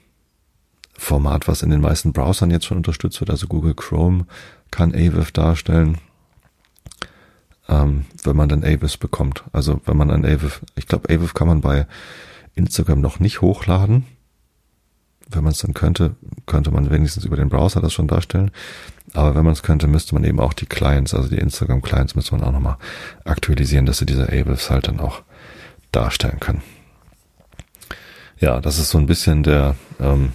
[0.99, 3.31] Format, was in den meisten Browsern jetzt schon unterstützt wird.
[3.31, 4.27] Also Google Chrome
[4.71, 5.99] kann AVIF darstellen
[7.69, 9.45] ähm, wenn man dann Avis bekommt.
[9.53, 11.87] Also wenn man ein Avis, ich glaube, Avis kann man bei
[12.55, 14.07] Instagram noch nicht hochladen.
[15.29, 16.15] Wenn man es dann könnte,
[16.47, 18.53] könnte man wenigstens über den Browser das schon darstellen.
[19.13, 22.37] Aber wenn man es könnte, müsste man eben auch die Clients, also die Instagram-Clients, müsste
[22.37, 22.77] man auch nochmal
[23.25, 25.23] aktualisieren, dass sie diese Avis halt dann auch
[25.91, 26.63] darstellen können.
[28.39, 30.33] Ja, das ist so ein bisschen der, ähm,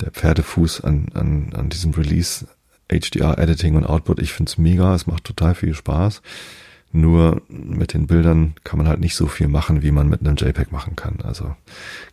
[0.00, 2.46] der Pferdefuß an, an, an diesem Release
[2.88, 6.22] HDR-Editing und Output, ich find's mega, es macht total viel Spaß.
[6.92, 10.34] Nur mit den Bildern kann man halt nicht so viel machen, wie man mit einem
[10.34, 11.18] JPEG machen kann.
[11.22, 11.54] Also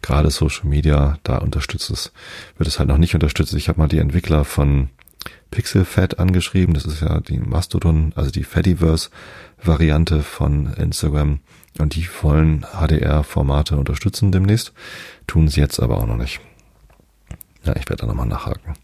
[0.03, 2.11] gerade Social Media, da unterstützt es,
[2.57, 3.55] wird es halt noch nicht unterstützt.
[3.55, 4.89] Ich habe mal die Entwickler von
[5.49, 6.75] PixelFed angeschrieben.
[6.75, 11.39] Das ist ja die Mastodon, also die Fediverse-Variante von Instagram.
[11.79, 14.73] Und die wollen HDR-Formate unterstützen demnächst.
[15.25, 16.39] Tun sie jetzt aber auch noch nicht.
[17.67, 18.75] Ja, ich werde da nochmal nachhaken.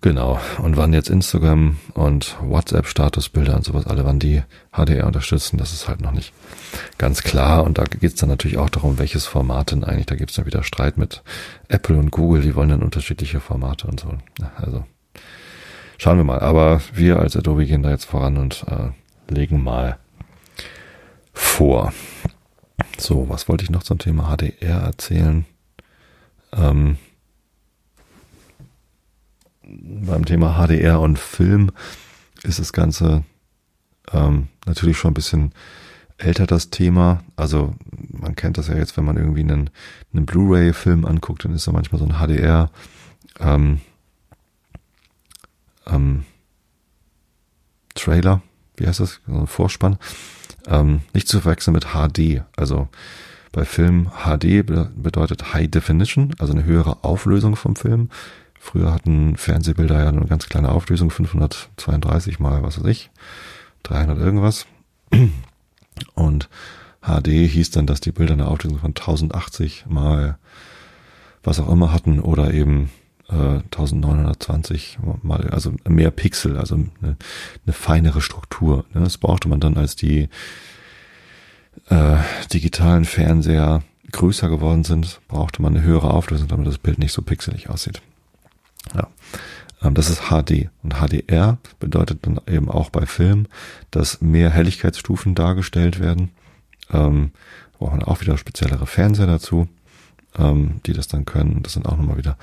[0.00, 0.38] Genau.
[0.58, 5.88] Und wann jetzt Instagram und WhatsApp-Statusbilder und sowas, alle wann die HDR unterstützen, das ist
[5.88, 6.32] halt noch nicht
[6.98, 7.64] ganz klar.
[7.64, 10.06] Und da geht es dann natürlich auch darum, welches Format denn eigentlich.
[10.06, 11.22] Da gibt es dann wieder Streit mit
[11.68, 14.14] Apple und Google, die wollen dann unterschiedliche Formate und so.
[14.56, 14.84] Also
[15.98, 16.40] schauen wir mal.
[16.40, 19.98] Aber wir als Adobe gehen da jetzt voran und äh, legen mal
[21.32, 21.92] vor.
[22.98, 25.46] So, was wollte ich noch zum Thema HDR erzählen?
[26.54, 26.98] Ähm,
[29.62, 31.70] beim Thema HDR und Film
[32.42, 33.24] ist das Ganze
[34.12, 35.52] ähm, natürlich schon ein bisschen
[36.18, 37.24] älter das Thema.
[37.36, 37.74] Also
[38.10, 39.70] man kennt das ja jetzt, wenn man irgendwie einen,
[40.12, 42.70] einen Blu-ray-Film anguckt, dann ist da manchmal so ein HDR
[43.40, 43.80] ähm,
[45.86, 46.24] ähm,
[47.94, 48.42] Trailer,
[48.76, 49.20] wie heißt das?
[49.26, 49.98] So ein Vorspann.
[50.66, 52.42] Ähm, nicht zu verwechseln mit HD.
[52.56, 52.88] Also
[53.54, 58.10] Bei Film HD bedeutet High Definition, also eine höhere Auflösung vom Film.
[58.58, 63.12] Früher hatten Fernsehbilder ja eine ganz kleine Auflösung, 532 mal, was weiß ich,
[63.84, 64.66] 300 irgendwas.
[66.14, 66.48] Und
[67.00, 70.36] HD hieß dann, dass die Bilder eine Auflösung von 1080 mal
[71.44, 72.90] was auch immer hatten oder eben
[73.28, 77.16] äh, 1920 mal, also mehr Pixel, also eine,
[77.64, 78.84] eine feinere Struktur.
[78.94, 79.04] Ne?
[79.04, 80.28] Das brauchte man dann, als die
[81.88, 82.16] äh,
[82.52, 87.22] digitalen Fernseher größer geworden sind, brauchte man eine höhere Auflösung, damit das Bild nicht so
[87.22, 88.00] pixelig aussieht.
[88.94, 89.08] Ja.
[89.82, 90.70] Ähm, das ist HD.
[90.82, 93.46] Und HDR bedeutet dann eben auch bei Film,
[93.90, 96.30] dass mehr Helligkeitsstufen dargestellt werden.
[96.92, 97.32] Ähm,
[97.78, 99.68] braucht man auch wieder speziellere Fernseher dazu,
[100.38, 101.62] ähm, die das dann können.
[101.62, 102.36] Das sind auch nochmal wieder.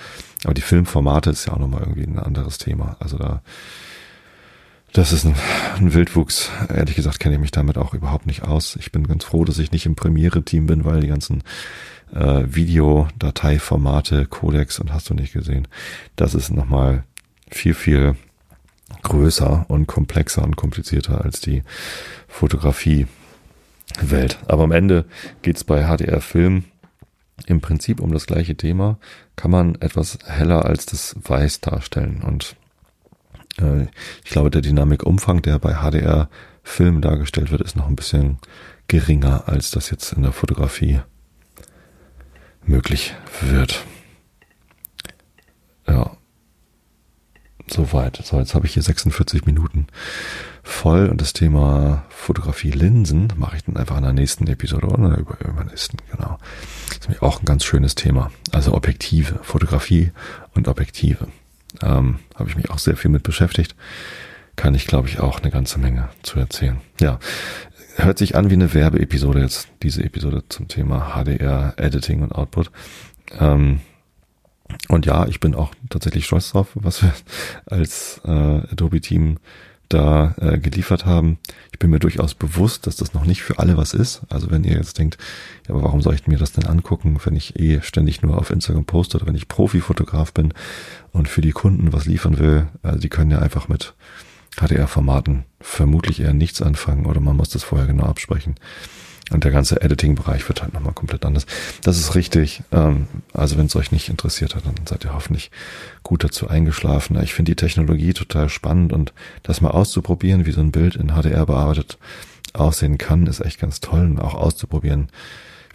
[0.44, 2.98] Aber die Filmformate ist ja auch nochmal irgendwie ein anderes Thema.
[3.00, 3.42] Also da,
[4.94, 5.36] das ist ein,
[5.78, 6.50] ein Wildwuchs.
[6.70, 8.76] Ehrlich gesagt kenne ich mich damit auch überhaupt nicht aus.
[8.78, 11.44] Ich bin ganz froh, dass ich nicht im Premiere-Team bin, weil die ganzen
[12.14, 15.68] äh, Videodateiformate, Codex und hast du nicht gesehen.
[16.16, 17.04] Das ist nochmal
[17.50, 18.16] viel, viel
[19.04, 21.64] größer und komplexer und komplizierter als die
[22.28, 24.40] Fotografie-Welt.
[24.48, 25.06] Aber am Ende
[25.42, 26.66] geht's bei HDR-Film
[27.48, 29.00] im Prinzip um das gleiche Thema.
[29.36, 32.22] Kann man etwas heller als das Weiß darstellen.
[32.22, 32.56] Und
[33.60, 33.88] äh,
[34.24, 38.40] ich glaube, der Dynamikumfang, der bei HDR-Film dargestellt wird, ist noch ein bisschen
[38.88, 41.02] geringer, als das jetzt in der Fotografie
[42.66, 43.86] möglich wird.
[45.88, 46.18] Ja.
[47.68, 48.18] Soweit.
[48.18, 49.88] So, jetzt habe ich hier 46 Minuten
[50.62, 55.18] voll und das Thema Fotografie Linsen mache ich dann einfach in der nächsten Episode oder
[55.18, 56.38] über, nächsten, genau.
[56.90, 58.32] Das ist auch ein ganz schönes Thema.
[58.52, 60.12] Also Objektive, Fotografie
[60.54, 61.28] und Objektive.
[61.82, 63.76] Ähm, habe ich mich auch sehr viel mit beschäftigt.
[64.56, 66.82] Kann ich, glaube ich, auch eine ganze Menge zu erzählen.
[67.00, 67.20] Ja,
[67.96, 72.72] hört sich an wie eine Werbeepisode jetzt, diese Episode zum Thema HDR, Editing und Output.
[73.40, 73.80] Ähm,
[74.88, 77.14] und ja, ich bin auch tatsächlich stolz drauf, was wir
[77.66, 79.38] als äh, Adobe-Team
[79.94, 81.38] da äh, geliefert haben.
[81.72, 84.22] Ich bin mir durchaus bewusst, dass das noch nicht für alle was ist.
[84.30, 85.18] Also wenn ihr jetzt denkt,
[85.68, 88.50] ja, aber warum soll ich mir das denn angucken, wenn ich eh ständig nur auf
[88.50, 90.54] Instagram poste oder wenn ich Profifotograf bin
[91.12, 93.94] und für die Kunden was liefern will, also die können ja einfach mit
[94.58, 98.56] HDR-Formaten vermutlich eher nichts anfangen oder man muss das vorher genau absprechen.
[99.32, 101.46] Und der ganze Editing-Bereich wird halt nochmal komplett anders.
[101.84, 102.64] Das ist richtig.
[102.72, 105.52] Ähm, also wenn es euch nicht interessiert hat, dann seid ihr hoffentlich
[106.04, 107.22] gut dazu eingeschlafen.
[107.24, 109.14] Ich finde die Technologie total spannend und
[109.44, 111.98] das mal auszuprobieren, wie so ein Bild in HDR bearbeitet
[112.54, 114.02] aussehen kann, ist echt ganz toll.
[114.02, 115.08] Und auch auszuprobieren,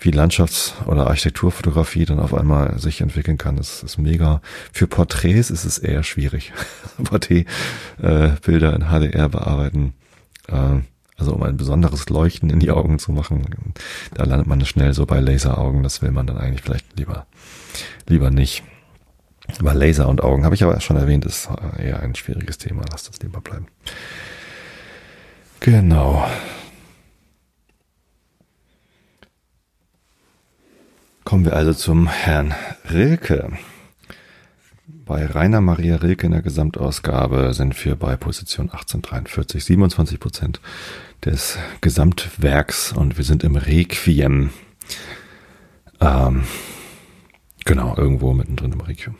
[0.00, 4.42] wie Landschafts- oder Architekturfotografie dann auf einmal sich entwickeln kann, ist, ist mega.
[4.72, 6.52] Für Porträts ist es eher schwierig.
[7.02, 9.94] Porträtbilder äh, in HDR bearbeiten.
[10.48, 10.80] Äh,
[11.16, 13.46] also um ein besonderes Leuchten in die Augen zu machen,
[14.14, 15.82] da landet man schnell so bei Laseraugen.
[15.82, 17.26] Das will man dann eigentlich vielleicht lieber,
[18.06, 18.62] lieber nicht.
[19.60, 21.48] Bei Laser und Augen habe ich aber schon erwähnt, ist
[21.78, 22.82] eher ein schwieriges Thema.
[22.90, 23.68] Lass das lieber bleiben.
[25.60, 26.26] Genau.
[31.24, 32.54] Kommen wir also zum Herrn
[32.90, 33.50] Rilke.
[34.88, 40.60] Bei Rainer Maria Rilke in der Gesamtausgabe sind wir bei Position 1843, 27 Prozent
[41.24, 44.50] des Gesamtwerks und wir sind im Requiem.
[46.00, 46.44] Ähm,
[47.64, 49.16] genau, irgendwo mittendrin im Requiem.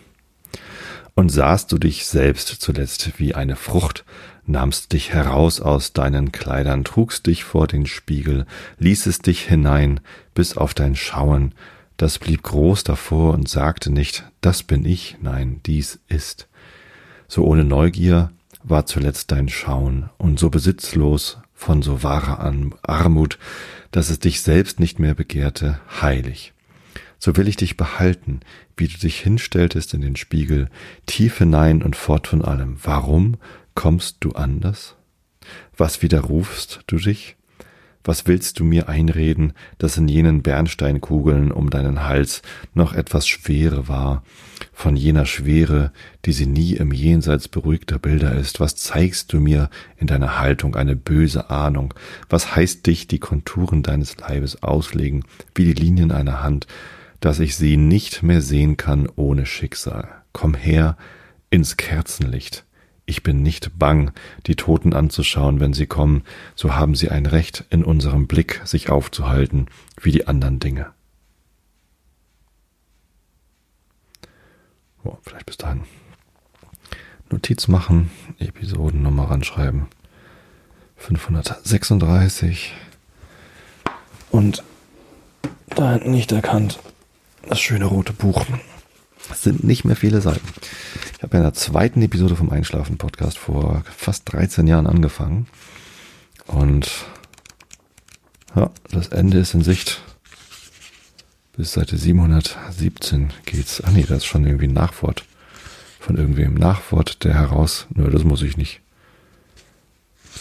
[1.17, 4.05] Und sahst du dich selbst zuletzt wie eine Frucht,
[4.45, 8.47] nahmst dich heraus aus deinen Kleidern, trugst dich vor den Spiegel,
[8.79, 9.99] ließest dich hinein
[10.33, 11.55] bis auf dein Schauen,
[11.97, 16.49] das blieb groß davor und sagte nicht, das bin ich, nein, dies ist.
[17.29, 18.31] So ohne Neugier
[18.63, 23.39] war zuletzt dein Schauen und so besitzlos von so wahrer Armut,
[23.91, 26.53] dass es dich selbst nicht mehr begehrte, heilig.
[27.19, 28.41] So will ich dich behalten,
[28.77, 30.69] wie du dich hinstelltest in den Spiegel,
[31.07, 32.77] tief hinein und fort von allem.
[32.83, 33.37] Warum
[33.75, 34.97] kommst du anders?
[35.77, 37.36] Was widerrufst du dich?
[38.07, 42.41] Was willst du mir einreden, dass in jenen Bernsteinkugeln um deinen Hals
[42.73, 44.23] noch etwas Schwere war,
[44.73, 45.91] von jener Schwere,
[46.25, 48.61] die sie nie im Jenseits beruhigter Bilder ist?
[48.61, 51.95] Was zeigst du mir in deiner Haltung eine böse Ahnung?
[52.29, 55.25] Was heißt dich die Konturen deines Leibes auslegen,
[55.57, 56.69] wie die Linien einer Hand,
[57.19, 60.07] dass ich sie nicht mehr sehen kann ohne Schicksal?
[60.33, 60.97] Komm her
[61.51, 62.67] ins Kerzenlicht
[63.07, 64.13] ich bin nicht bang,
[64.47, 66.25] die Toten anzuschauen, wenn sie kommen,
[66.57, 69.69] so haben sie ein Recht, in unserem Blick sich aufzuhalten,
[70.01, 70.93] wie die anderen Dinge.
[75.05, 75.85] Oh, vielleicht bis dahin.
[77.31, 79.87] Notiz machen, Episodennummer ranschreiben.
[80.97, 82.75] 536.
[84.31, 84.65] Und
[85.69, 86.81] da hinten nicht erkannt.
[87.49, 88.45] Das schöne rote Buch.
[89.31, 90.47] Es sind nicht mehr viele Seiten.
[91.17, 95.47] Ich habe ja in der zweiten Episode vom Einschlafen-Podcast vor fast 13 Jahren angefangen.
[96.47, 96.89] Und
[98.55, 100.03] ja, das Ende ist in Sicht.
[101.57, 103.81] Bis Seite 717 geht's.
[103.81, 105.25] Ah nee, das ist schon irgendwie ein Nachwort.
[105.99, 106.55] Von irgendwem.
[106.55, 107.87] Nachwort der heraus.
[107.91, 108.81] Nö, das muss ich nicht.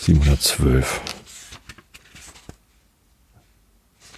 [0.02, 1.02] 712.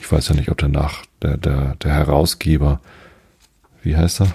[0.02, 2.82] Ich weiß ja nicht, ob der Nach, der, der, der Herausgeber,
[3.84, 4.34] wie heißt er?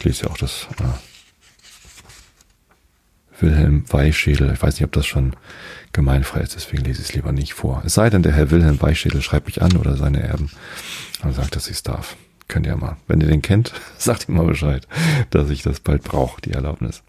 [0.00, 0.84] Ich lese ja auch das äh,
[3.42, 4.50] Wilhelm Weichschädel.
[4.50, 5.36] Ich weiß nicht, ob das schon
[5.92, 7.82] gemeinfrei ist, deswegen lese ich es lieber nicht vor.
[7.84, 10.50] Es sei denn, der Herr Wilhelm Weichschädel schreibt mich an oder seine Erben
[11.22, 12.16] und sagt, dass ich es darf.
[12.48, 12.96] Könnt ihr mal.
[13.08, 14.88] Wenn ihr den kennt, sagt ihm mal Bescheid,
[15.28, 17.02] dass ich das bald brauche, die Erlaubnis.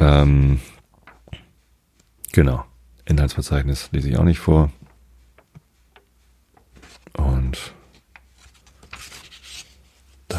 [0.00, 0.60] Ähm,
[2.32, 2.64] genau.
[3.04, 4.72] Inhaltsverzeichnis lese ich auch nicht vor.
[7.12, 7.72] Und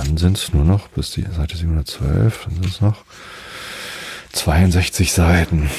[0.03, 3.03] dann sind es nur noch bis die Seite 712, dann sind es noch
[4.33, 5.69] 62 Seiten.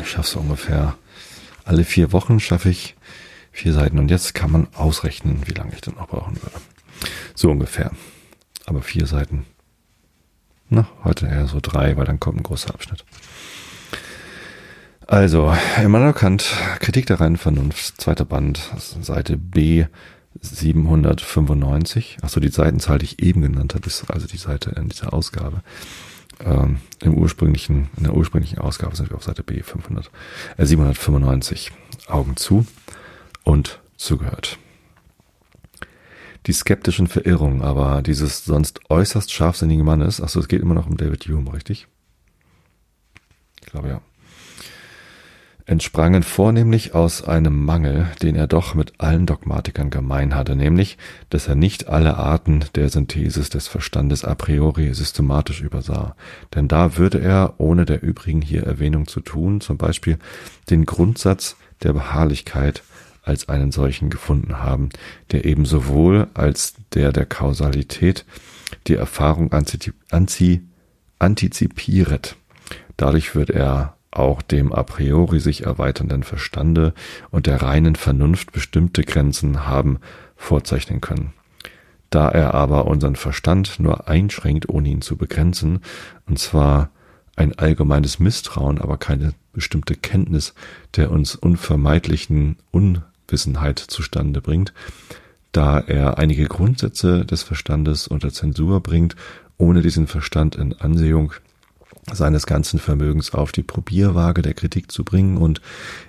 [0.00, 0.96] Ich schaffe es ungefähr
[1.68, 2.96] alle vier Wochen schaffe ich
[3.52, 6.56] vier Seiten und jetzt kann man ausrechnen, wie lange ich dann noch brauchen würde.
[7.34, 7.90] So ungefähr.
[8.64, 9.44] Aber vier Seiten.
[10.70, 13.04] Na, heute eher so drei, weil dann kommt ein großer Abschnitt.
[15.06, 18.60] Also, Immanuel Kant, Kritik der reinen Vernunft, zweiter Band,
[19.02, 19.86] Seite B
[20.40, 22.18] 795.
[22.22, 25.62] Achso, die Seitenzahl, die ich eben genannt habe, ist also die Seite in dieser Ausgabe.
[26.44, 30.10] Ähm, Im ursprünglichen, in der ursprünglichen Ausgabe sind wir auf Seite B 500,
[30.56, 31.72] äh, 795.
[32.06, 32.66] Augen zu
[33.44, 34.58] und zugehört.
[36.46, 40.96] Die skeptischen Verirrungen aber dieses sonst äußerst scharfsinnigen Mannes, achso, es geht immer noch um
[40.96, 41.88] David Hume, richtig?
[43.60, 44.00] Ich glaube ja
[45.68, 50.96] entsprangen vornehmlich aus einem Mangel, den er doch mit allen Dogmatikern gemein hatte, nämlich,
[51.28, 56.16] dass er nicht alle Arten der Synthesis des Verstandes a priori systematisch übersah.
[56.54, 60.16] Denn da würde er, ohne der übrigen hier Erwähnung zu tun, zum Beispiel
[60.70, 62.82] den Grundsatz der Beharrlichkeit
[63.22, 64.88] als einen solchen gefunden haben,
[65.32, 68.24] der eben sowohl als der der Kausalität
[68.86, 69.52] die Erfahrung
[71.18, 72.36] antizipiert.
[72.96, 76.94] Dadurch wird er auch dem a priori sich erweiternden Verstande
[77.30, 79.98] und der reinen Vernunft bestimmte Grenzen haben
[80.36, 81.32] vorzeichnen können.
[82.10, 85.80] Da er aber unseren Verstand nur einschränkt, ohne ihn zu begrenzen,
[86.26, 86.90] und zwar
[87.36, 90.54] ein allgemeines Misstrauen, aber keine bestimmte Kenntnis
[90.96, 94.72] der uns unvermeidlichen Unwissenheit zustande bringt,
[95.52, 99.16] da er einige Grundsätze des Verstandes unter Zensur bringt,
[99.56, 101.32] ohne diesen Verstand in Ansehung
[102.12, 105.60] seines ganzen Vermögens auf die Probierwaage der Kritik zu bringen und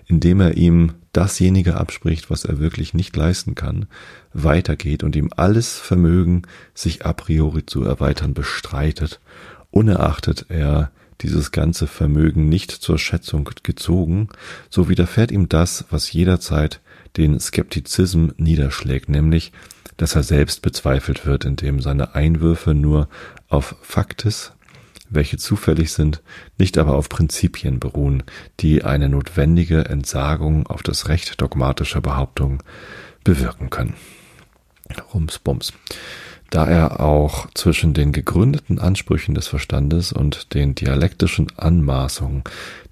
[0.05, 3.87] indem er ihm dasjenige abspricht, was er wirklich nicht leisten kann,
[4.33, 6.43] weitergeht und ihm alles Vermögen,
[6.73, 9.19] sich a priori zu erweitern, bestreitet,
[9.71, 10.91] unerachtet er
[11.21, 14.29] dieses ganze Vermögen nicht zur Schätzung gezogen,
[14.69, 16.79] so widerfährt ihm das, was jederzeit
[17.17, 19.51] den Skeptizism niederschlägt, nämlich,
[19.97, 23.09] dass er selbst bezweifelt wird, indem seine Einwürfe nur
[23.49, 24.53] auf Faktis
[25.09, 26.21] welche zufällig sind,
[26.57, 28.23] nicht aber auf Prinzipien beruhen,
[28.59, 32.59] die eine notwendige Entsagung auf das Recht dogmatischer Behauptungen
[33.23, 33.95] bewirken können.
[35.13, 35.73] Rumsbums.
[36.49, 42.43] Da er auch zwischen den gegründeten Ansprüchen des Verstandes und den dialektischen Anmaßungen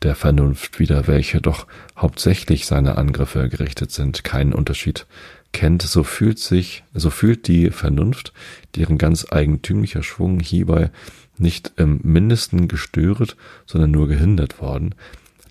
[0.04, 1.66] der Vernunft, wider welche doch
[1.98, 5.08] hauptsächlich seine Angriffe gerichtet sind, keinen Unterschied
[5.54, 8.32] kennt, so fühlt sich, so fühlt die Vernunft,
[8.76, 10.92] deren ganz eigentümlicher Schwung hierbei
[11.40, 13.36] nicht im mindesten gestört,
[13.66, 14.96] sondern nur gehindert worden,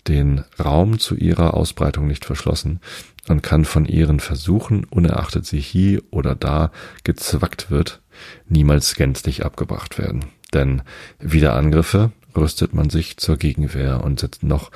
[0.07, 2.79] den Raum zu ihrer Ausbreitung nicht verschlossen
[3.27, 6.71] und kann von ihren Versuchen, unerachtet sie hier oder da
[7.03, 8.01] gezwackt wird,
[8.47, 10.25] niemals gänzlich abgebracht werden.
[10.53, 10.81] Denn
[11.19, 14.71] wieder Angriffe rüstet man sich zur Gegenwehr und setzt noch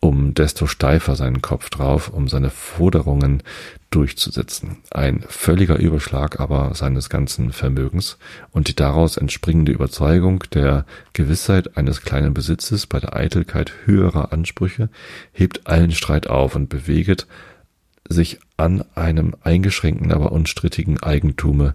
[0.00, 3.42] um desto steifer seinen Kopf drauf, um seine Forderungen
[3.90, 4.78] durchzusetzen.
[4.90, 8.18] Ein völliger Überschlag aber seines ganzen Vermögens
[8.52, 14.90] und die daraus entspringende Überzeugung der Gewissheit eines kleinen Besitzes bei der Eitelkeit höherer Ansprüche
[15.32, 17.26] hebt allen Streit auf und beweget
[18.08, 21.74] sich an einem eingeschränkten, aber unstrittigen Eigentume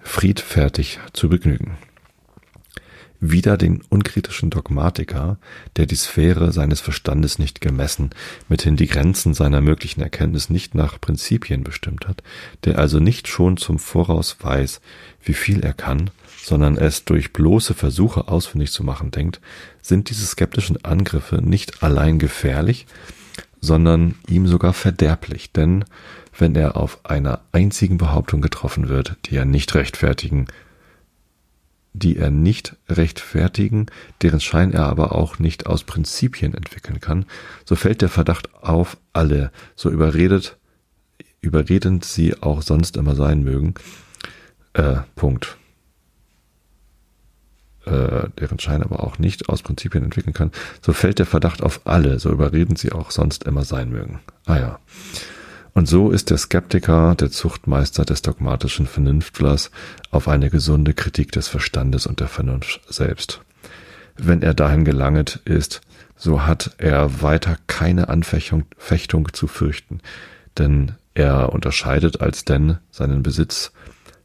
[0.00, 1.78] friedfertig zu begnügen
[3.22, 5.38] wieder den unkritischen Dogmatiker,
[5.76, 8.10] der die Sphäre seines Verstandes nicht gemessen,
[8.48, 12.24] mithin die Grenzen seiner möglichen Erkenntnis nicht nach Prinzipien bestimmt hat,
[12.64, 14.80] der also nicht schon zum Voraus weiß,
[15.22, 16.10] wie viel er kann,
[16.42, 19.40] sondern es durch bloße Versuche ausfindig zu machen denkt,
[19.80, 22.86] sind diese skeptischen Angriffe nicht allein gefährlich,
[23.60, 25.84] sondern ihm sogar verderblich, denn
[26.36, 30.48] wenn er auf einer einzigen Behauptung getroffen wird, die er nicht rechtfertigen,
[31.94, 33.86] die er nicht rechtfertigen,
[34.22, 37.26] deren Schein er aber auch nicht aus Prinzipien entwickeln kann,
[37.64, 40.56] so fällt der Verdacht auf alle, so überredet,
[41.40, 43.74] überredend sie auch sonst immer sein mögen.
[44.74, 45.58] Äh, Punkt
[47.84, 51.80] äh, deren Schein aber auch nicht aus Prinzipien entwickeln kann, so fällt der Verdacht auf
[51.84, 54.20] alle, so überredend sie auch sonst immer sein mögen.
[54.46, 54.78] Ah ja.
[55.74, 59.70] Und so ist der Skeptiker, der Zuchtmeister des dogmatischen Vernünftlers
[60.10, 63.40] auf eine gesunde Kritik des Verstandes und der Vernunft selbst.
[64.16, 65.80] Wenn er dahin gelanget ist,
[66.14, 70.00] so hat er weiter keine Anfechtung Fechtung zu fürchten,
[70.58, 73.72] denn er unterscheidet als denn seinen Besitz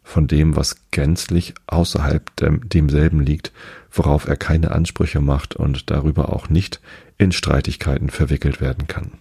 [0.04, 3.52] von dem, was gänzlich außerhalb dem, demselben liegt,
[3.92, 6.80] worauf er keine Ansprüche macht und darüber auch nicht
[7.18, 9.12] in Streitigkeiten verwickelt werden kann.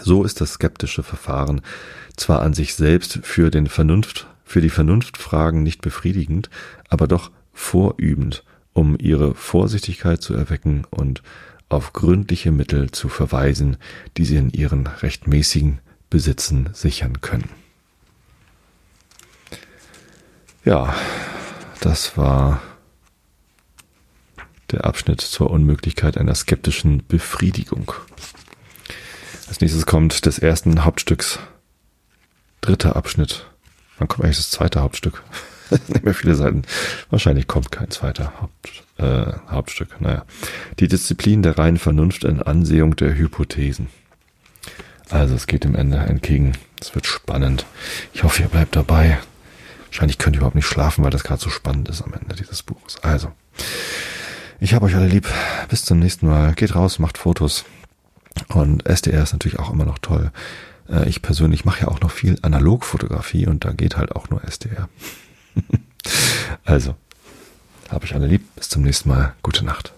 [0.00, 1.60] So ist das skeptische Verfahren
[2.16, 6.50] zwar an sich selbst für den Vernunft, für die Vernunftfragen nicht befriedigend,
[6.88, 11.22] aber doch vorübend, um ihre Vorsichtigkeit zu erwecken und
[11.68, 13.76] auf gründliche Mittel zu verweisen,
[14.16, 15.80] die sie in ihren rechtmäßigen
[16.10, 17.48] Besitzen sichern können.
[20.64, 20.94] Ja,
[21.80, 22.62] das war
[24.70, 27.92] der Abschnitt zur Unmöglichkeit einer skeptischen Befriedigung.
[29.48, 31.38] Als nächstes kommt des ersten Hauptstücks
[32.60, 33.46] dritter Abschnitt.
[33.98, 35.22] Wann kommt eigentlich das zweite Hauptstück?
[35.88, 36.62] Nicht mehr viele Seiten.
[37.10, 40.00] Wahrscheinlich kommt kein zweiter Haupt, äh, Hauptstück.
[40.00, 40.24] Naja.
[40.78, 43.88] Die Disziplin der reinen Vernunft in Ansehung der Hypothesen.
[45.10, 46.52] Also es geht dem Ende entgegen.
[46.80, 47.66] Es wird spannend.
[48.12, 49.18] Ich hoffe, ihr bleibt dabei.
[49.86, 52.62] Wahrscheinlich könnt ihr überhaupt nicht schlafen, weil das gerade so spannend ist am Ende dieses
[52.62, 53.02] Buches.
[53.02, 53.32] Also,
[54.58, 55.28] ich habe euch alle lieb.
[55.68, 56.54] Bis zum nächsten Mal.
[56.54, 57.64] Geht raus, macht Fotos.
[58.48, 60.30] Und SDR ist natürlich auch immer noch toll.
[60.88, 64.44] Äh, ich persönlich mache ja auch noch viel Analogfotografie und da geht halt auch nur
[64.44, 64.88] SDR.
[66.64, 66.96] also,
[67.90, 68.42] habe ich alle lieb.
[68.56, 69.34] Bis zum nächsten Mal.
[69.42, 69.93] Gute Nacht.